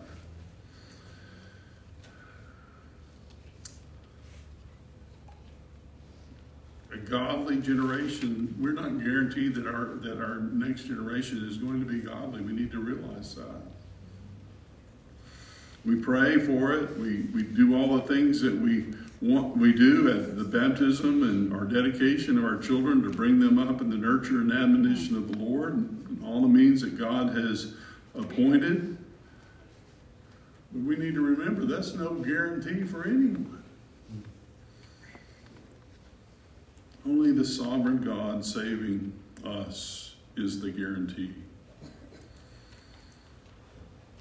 A 6.93 6.97
godly 6.97 7.57
generation, 7.57 8.55
we're 8.59 8.71
not 8.71 8.97
guaranteed 8.99 9.55
that 9.55 9.67
our 9.67 9.95
that 10.01 10.19
our 10.19 10.39
next 10.39 10.83
generation 10.83 11.45
is 11.47 11.57
going 11.57 11.79
to 11.79 11.85
be 11.85 11.99
godly. 11.99 12.41
We 12.41 12.53
need 12.53 12.71
to 12.71 12.79
realize 12.79 13.35
that. 13.35 13.61
We 15.85 15.95
pray 15.95 16.37
for 16.39 16.73
it. 16.73 16.97
We, 16.97 17.21
we 17.33 17.43
do 17.43 17.75
all 17.77 17.95
the 17.95 18.01
things 18.01 18.41
that 18.41 18.53
we 18.53 18.85
want 19.21 19.57
we 19.57 19.73
do 19.73 20.09
at 20.09 20.37
the 20.37 20.43
baptism 20.43 21.23
and 21.23 21.53
our 21.53 21.65
dedication 21.65 22.37
of 22.37 22.45
our 22.45 22.57
children 22.57 23.03
to 23.03 23.09
bring 23.09 23.39
them 23.39 23.59
up 23.59 23.81
in 23.81 23.89
the 23.89 23.97
nurture 23.97 24.41
and 24.41 24.51
admonition 24.51 25.17
of 25.17 25.31
the 25.31 25.37
Lord 25.37 25.73
and 25.73 26.21
all 26.25 26.41
the 26.41 26.47
means 26.47 26.81
that 26.81 26.97
God 26.97 27.35
has 27.35 27.73
appointed. 28.15 28.97
But 30.71 30.83
we 30.83 30.95
need 30.95 31.15
to 31.15 31.21
remember 31.21 31.65
that's 31.65 31.95
no 31.95 32.13
guarantee 32.13 32.83
for 32.85 33.05
anyone. 33.05 33.61
Only 37.05 37.31
the 37.31 37.45
sovereign 37.45 38.01
God 38.01 38.45
saving 38.45 39.13
us 39.43 40.15
is 40.37 40.61
the 40.61 40.69
guarantee. 40.69 41.33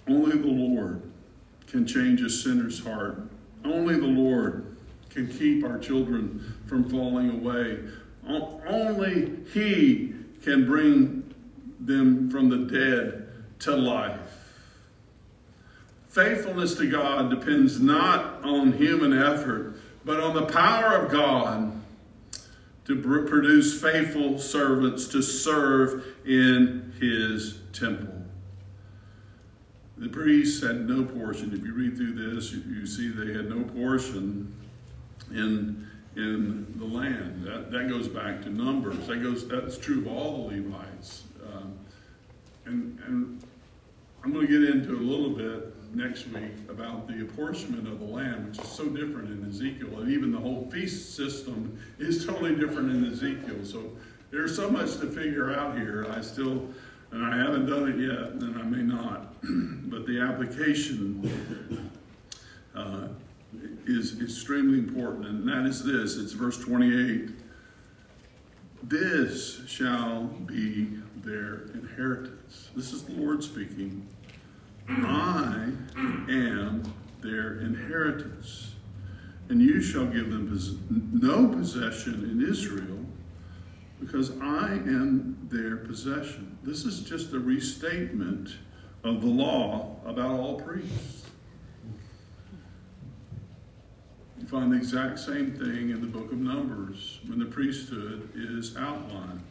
Only 0.08 0.38
the 0.38 0.46
Lord 0.46 1.02
can 1.66 1.86
change 1.86 2.22
a 2.22 2.30
sinner's 2.30 2.82
heart. 2.82 3.20
Only 3.64 3.96
the 3.96 4.06
Lord 4.06 4.77
can 5.26 5.38
keep 5.38 5.64
our 5.64 5.78
children 5.78 6.54
from 6.66 6.88
falling 6.88 7.30
away. 7.30 7.78
Only 8.26 9.36
He 9.52 10.14
can 10.42 10.66
bring 10.66 11.34
them 11.80 12.30
from 12.30 12.48
the 12.48 12.58
dead 12.58 13.28
to 13.60 13.76
life. 13.76 14.20
Faithfulness 16.08 16.74
to 16.76 16.90
God 16.90 17.30
depends 17.30 17.80
not 17.80 18.44
on 18.44 18.72
human 18.72 19.12
effort, 19.12 19.80
but 20.04 20.20
on 20.20 20.34
the 20.34 20.46
power 20.46 20.96
of 20.96 21.10
God 21.10 21.72
to 22.86 22.96
produce 22.96 23.80
faithful 23.80 24.38
servants 24.38 25.08
to 25.08 25.20
serve 25.20 26.04
in 26.24 26.92
His 27.00 27.58
temple. 27.72 28.14
The 29.98 30.08
priests 30.08 30.62
had 30.62 30.88
no 30.88 31.04
portion. 31.04 31.52
If 31.52 31.64
you 31.64 31.74
read 31.74 31.96
through 31.96 32.34
this, 32.34 32.52
you, 32.52 32.86
see 32.86 33.08
they 33.08 33.34
had 33.34 33.50
no 33.50 33.64
portion 33.64 34.54
in 35.30 35.86
in 36.16 36.74
the 36.76 36.84
land. 36.84 37.44
That, 37.44 37.70
that 37.70 37.88
goes 37.88 38.08
back 38.08 38.42
to 38.42 38.50
Numbers. 38.50 39.06
That 39.06 39.22
goes. 39.22 39.46
That's 39.46 39.78
true 39.78 39.98
of 39.98 40.08
all 40.08 40.48
the 40.48 40.56
Levites. 40.56 41.24
Um, 41.46 41.78
and 42.64 42.98
and 43.06 43.44
I'm 44.24 44.32
going 44.32 44.46
to 44.46 44.60
get 44.60 44.74
into 44.74 44.94
a 44.94 45.04
little 45.04 45.30
bit 45.30 45.74
next 45.94 46.26
week 46.28 46.52
about 46.68 47.06
the 47.06 47.22
apportionment 47.22 47.88
of 47.88 48.00
the 48.00 48.04
land, 48.04 48.48
which 48.48 48.58
is 48.58 48.68
so 48.68 48.88
different 48.88 49.30
in 49.30 49.48
Ezekiel, 49.48 50.00
and 50.00 50.10
even 50.10 50.32
the 50.32 50.38
whole 50.38 50.68
feast 50.70 51.14
system 51.14 51.78
is 51.98 52.26
totally 52.26 52.54
different 52.56 52.90
in 52.90 53.10
Ezekiel. 53.10 53.64
So 53.64 53.90
there's 54.30 54.54
so 54.54 54.68
much 54.70 54.98
to 54.98 55.06
figure 55.06 55.54
out 55.54 55.78
here. 55.78 56.06
I 56.10 56.20
still 56.20 56.68
and 57.10 57.24
I 57.24 57.38
haven't 57.38 57.66
done 57.66 57.88
it 57.88 57.98
yet, 57.98 58.32
and 58.32 58.58
I 58.58 58.62
may 58.62 58.82
not. 58.82 59.34
but 59.90 60.06
the 60.06 60.20
application 60.20 61.90
uh, 62.74 63.07
is 63.86 64.20
extremely 64.20 64.78
important, 64.78 65.26
and 65.26 65.48
that 65.48 65.66
is 65.66 65.82
this 65.82 66.16
it's 66.16 66.32
verse 66.32 66.58
28 66.58 67.30
This 68.82 69.66
shall 69.66 70.24
be 70.24 70.88
their 71.16 71.62
inheritance. 71.74 72.70
This 72.76 72.92
is 72.92 73.02
the 73.02 73.12
Lord 73.12 73.42
speaking. 73.42 74.06
I 74.88 75.70
am 75.96 76.82
their 77.20 77.60
inheritance. 77.60 78.74
And 79.50 79.62
you 79.62 79.80
shall 79.80 80.06
give 80.06 80.30
them 80.30 81.10
no 81.12 81.48
possession 81.48 82.24
in 82.30 82.46
Israel, 82.46 82.98
because 83.98 84.30
I 84.42 84.72
am 84.72 85.38
their 85.50 85.78
possession. 85.78 86.58
This 86.62 86.84
is 86.84 87.00
just 87.00 87.32
a 87.32 87.38
restatement 87.38 88.56
of 89.04 89.22
the 89.22 89.26
law 89.26 89.96
about 90.04 90.38
all 90.38 90.60
priests. 90.60 91.27
Find 94.48 94.72
the 94.72 94.78
exact 94.78 95.18
same 95.18 95.52
thing 95.52 95.90
in 95.90 96.00
the 96.00 96.06
book 96.06 96.32
of 96.32 96.38
Numbers 96.38 97.20
when 97.26 97.38
the 97.38 97.44
priesthood 97.44 98.30
is 98.34 98.74
outlined. 98.78 99.42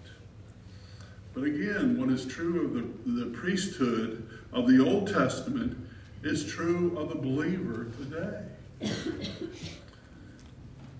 But 1.35 1.43
again, 1.43 1.99
what 1.99 2.09
is 2.09 2.25
true 2.25 2.65
of 2.65 2.73
the, 2.73 3.23
the 3.25 3.37
priesthood 3.37 4.27
of 4.51 4.67
the 4.67 4.83
Old 4.83 5.07
Testament 5.07 5.77
is 6.23 6.51
true 6.51 6.97
of 6.97 7.09
the 7.09 7.15
believer 7.15 7.91
today. 7.99 8.41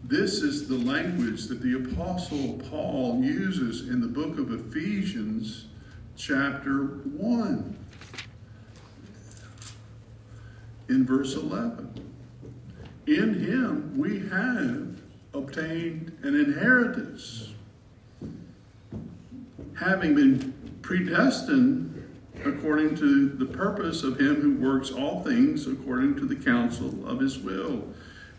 This 0.04 0.44
is 0.44 0.68
the 0.68 0.78
language 0.78 1.48
that 1.48 1.64
the 1.64 1.74
Apostle 1.74 2.62
Paul 2.70 3.24
uses 3.24 3.90
in 3.90 4.00
the 4.00 4.08
book 4.08 4.38
of 4.38 4.54
Ephesians, 4.54 5.66
chapter 6.16 6.84
1, 6.84 7.78
in 10.88 11.04
verse 11.04 11.34
11. 11.34 12.17
In 13.08 13.36
him 13.36 13.98
we 13.98 14.20
have 14.28 15.02
obtained 15.34 16.12
an 16.24 16.36
inheritance, 16.36 17.54
having 19.80 20.14
been 20.14 20.54
predestined 20.82 22.04
according 22.44 22.96
to 22.98 23.30
the 23.30 23.46
purpose 23.46 24.04
of 24.04 24.20
him 24.20 24.42
who 24.42 24.58
works 24.58 24.92
all 24.92 25.24
things 25.24 25.68
according 25.68 26.16
to 26.16 26.26
the 26.26 26.36
counsel 26.36 27.08
of 27.08 27.22
his 27.22 27.40
will. 27.40 27.88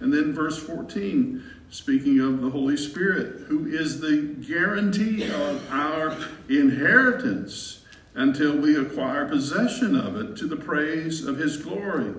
And 0.01 0.13
then 0.13 0.35
verse 0.35 0.63
14, 0.63 1.43
speaking 1.71 2.21
of 2.21 2.43
the 2.43 2.51
Holy 2.51 2.77
Spirit, 2.77 3.47
who 3.49 3.67
is 3.67 4.01
the 4.01 4.37
guarantee 4.47 5.25
of 5.31 5.73
our 5.73 6.15
inheritance 6.51 7.85
until 8.15 8.57
we 8.57 8.77
acquire 8.77 9.27
possession 9.27 9.97
of 9.97 10.17
it 10.17 10.37
to 10.37 10.47
the 10.47 10.57
praise 10.57 11.25
of 11.25 11.39
his 11.39 11.57
glory. 11.57 12.15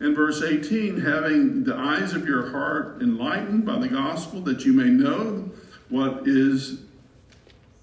In 0.00 0.14
verse 0.14 0.42
18, 0.42 1.00
having 1.00 1.64
the 1.64 1.74
eyes 1.74 2.12
of 2.12 2.26
your 2.26 2.50
heart 2.50 3.02
enlightened 3.02 3.66
by 3.66 3.78
the 3.78 3.88
gospel, 3.88 4.40
that 4.42 4.64
you 4.64 4.72
may 4.72 4.90
know 4.90 5.50
what 5.88 6.22
is 6.26 6.82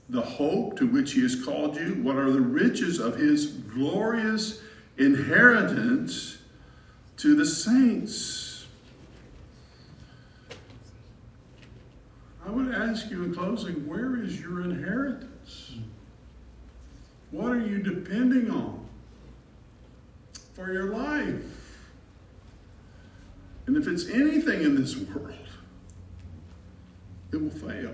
the 0.09 0.21
hope 0.21 0.77
to 0.77 0.87
which 0.87 1.13
he 1.13 1.21
has 1.23 1.43
called 1.43 1.75
you, 1.75 1.95
what 2.01 2.15
are 2.15 2.31
the 2.31 2.39
riches 2.39 2.99
of 2.99 3.17
his 3.17 3.47
glorious 3.47 4.61
inheritance 4.97 6.37
to 7.17 7.35
the 7.35 7.45
saints. 7.45 8.67
I 12.45 12.51
would 12.51 12.73
ask 12.73 13.09
you 13.09 13.23
in 13.23 13.33
closing, 13.33 13.87
where 13.87 14.21
is 14.21 14.39
your 14.39 14.61
inheritance? 14.61 15.73
What 17.31 17.51
are 17.51 17.59
you 17.59 17.79
depending 17.79 18.51
on 18.51 18.85
for 20.53 20.71
your 20.71 20.93
life? 20.93 21.54
And 23.67 23.77
if 23.77 23.87
it's 23.87 24.09
anything 24.09 24.61
in 24.61 24.75
this 24.75 24.95
world, 24.95 25.33
it 27.31 27.41
will 27.41 27.49
fail. 27.49 27.93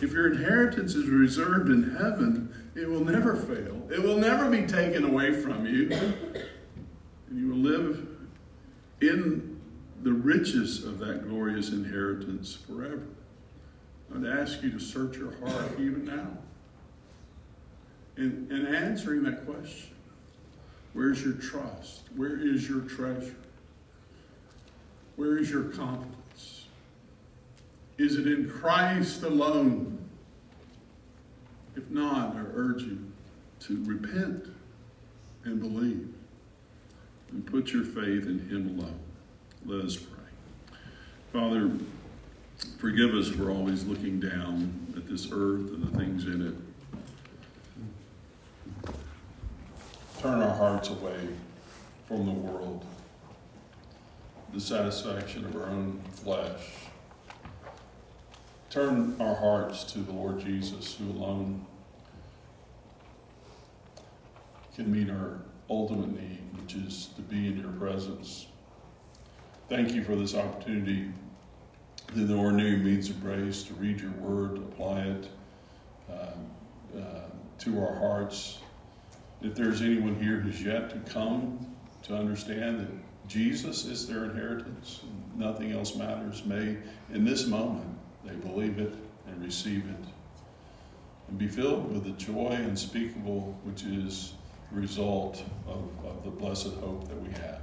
If 0.00 0.12
your 0.12 0.32
inheritance 0.32 0.94
is 0.94 1.08
reserved 1.08 1.70
in 1.70 1.96
heaven, 1.96 2.70
it 2.74 2.88
will 2.88 3.04
never 3.04 3.34
fail. 3.34 3.80
It 3.90 4.02
will 4.02 4.18
never 4.18 4.50
be 4.50 4.66
taken 4.66 5.04
away 5.04 5.32
from 5.32 5.66
you. 5.66 5.90
And 5.90 7.38
you 7.38 7.48
will 7.48 7.56
live 7.56 8.06
in 9.00 9.60
the 10.02 10.12
riches 10.12 10.84
of 10.84 10.98
that 10.98 11.26
glorious 11.28 11.70
inheritance 11.70 12.54
forever. 12.54 13.06
I'd 14.14 14.26
ask 14.26 14.62
you 14.62 14.70
to 14.70 14.78
search 14.78 15.16
your 15.16 15.34
heart 15.38 15.72
even 15.78 16.04
now. 16.04 16.28
And, 18.16 18.50
and 18.50 18.74
answering 18.74 19.22
that 19.24 19.44
question 19.44 19.94
where's 20.92 21.22
your 21.22 21.34
trust? 21.34 22.04
Where 22.14 22.38
is 22.38 22.68
your 22.68 22.80
treasure? 22.82 23.36
Where 25.16 25.38
is 25.38 25.50
your 25.50 25.64
confidence? 25.64 26.66
Is 27.98 28.16
it 28.16 28.26
in 28.26 28.48
Christ 28.48 29.22
alone? 29.22 29.98
If 31.74 31.90
not, 31.90 32.36
I 32.36 32.40
urge 32.54 32.82
you 32.82 32.98
to 33.60 33.84
repent 33.84 34.46
and 35.44 35.60
believe 35.60 36.08
and 37.30 37.46
put 37.46 37.72
your 37.72 37.84
faith 37.84 38.26
in 38.26 38.46
Him 38.48 38.78
alone. 38.78 38.98
Let 39.64 39.84
us 39.84 39.96
pray. 39.96 40.78
Father, 41.32 41.70
forgive 42.78 43.14
us 43.14 43.28
for 43.28 43.50
always 43.50 43.84
looking 43.84 44.20
down 44.20 44.94
at 44.96 45.08
this 45.08 45.28
earth 45.32 45.70
and 45.70 45.82
the 45.82 45.98
things 45.98 46.24
in 46.24 46.46
it. 46.46 46.54
Turn 50.20 50.40
our 50.40 50.54
hearts 50.56 50.88
away 50.88 51.28
from 52.06 52.26
the 52.26 52.32
world, 52.32 52.84
the 54.52 54.60
satisfaction 54.60 55.44
of 55.44 55.56
our 55.56 55.66
own 55.66 56.00
flesh. 56.12 56.60
Turn 58.70 59.16
our 59.20 59.34
hearts 59.34 59.84
to 59.92 60.00
the 60.00 60.12
Lord 60.12 60.40
Jesus, 60.40 60.94
who 60.94 61.10
alone 61.10 61.64
can 64.74 64.92
meet 64.92 65.10
our 65.10 65.40
ultimate 65.70 66.20
need, 66.20 66.40
which 66.60 66.74
is 66.74 67.08
to 67.16 67.22
be 67.22 67.46
in 67.48 67.58
your 67.58 67.72
presence. 67.72 68.46
Thank 69.68 69.94
you 69.94 70.04
for 70.04 70.14
this 70.14 70.34
opportunity 70.34 71.10
through 72.12 72.26
the 72.26 72.36
ordinary 72.36 72.76
means 72.76 73.10
of 73.10 73.20
grace 73.20 73.62
to 73.64 73.74
read 73.74 74.00
your 74.00 74.12
word, 74.12 74.58
apply 74.58 75.00
it 75.00 75.28
uh, 76.10 76.98
uh, 76.98 77.20
to 77.58 77.80
our 77.80 77.94
hearts. 77.96 78.58
If 79.42 79.54
there's 79.54 79.82
anyone 79.82 80.20
here 80.20 80.36
who's 80.36 80.62
yet 80.62 80.90
to 80.90 81.10
come 81.10 81.74
to 82.04 82.16
understand 82.16 82.80
that 82.80 82.88
Jesus 83.28 83.84
is 83.84 84.06
their 84.06 84.24
inheritance, 84.24 85.00
nothing 85.36 85.72
else 85.72 85.96
matters, 85.96 86.44
may 86.44 86.76
in 87.12 87.24
this 87.24 87.46
moment 87.46 87.98
they 88.24 88.34
believe 88.34 88.78
it 88.78 88.94
and 89.26 89.44
receive 89.44 89.84
it 89.88 90.04
and 91.28 91.38
be 91.38 91.48
filled 91.48 91.92
with 91.92 92.04
the 92.04 92.10
joy 92.10 92.52
unspeakable 92.52 93.58
which 93.64 93.82
is 93.82 94.34
the 94.72 94.80
result 94.80 95.42
of, 95.66 95.82
of 96.04 96.24
the 96.24 96.30
blessed 96.30 96.74
hope 96.74 97.08
that 97.08 97.20
we 97.20 97.30
have. 97.30 97.60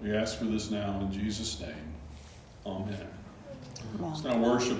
We 0.00 0.14
ask 0.14 0.38
for 0.38 0.44
this 0.44 0.70
now 0.70 1.00
in 1.00 1.12
Jesus' 1.12 1.60
name. 1.60 1.94
Amen. 2.66 3.08
It's 4.10 4.24
now 4.24 4.38
worship. 4.38 4.72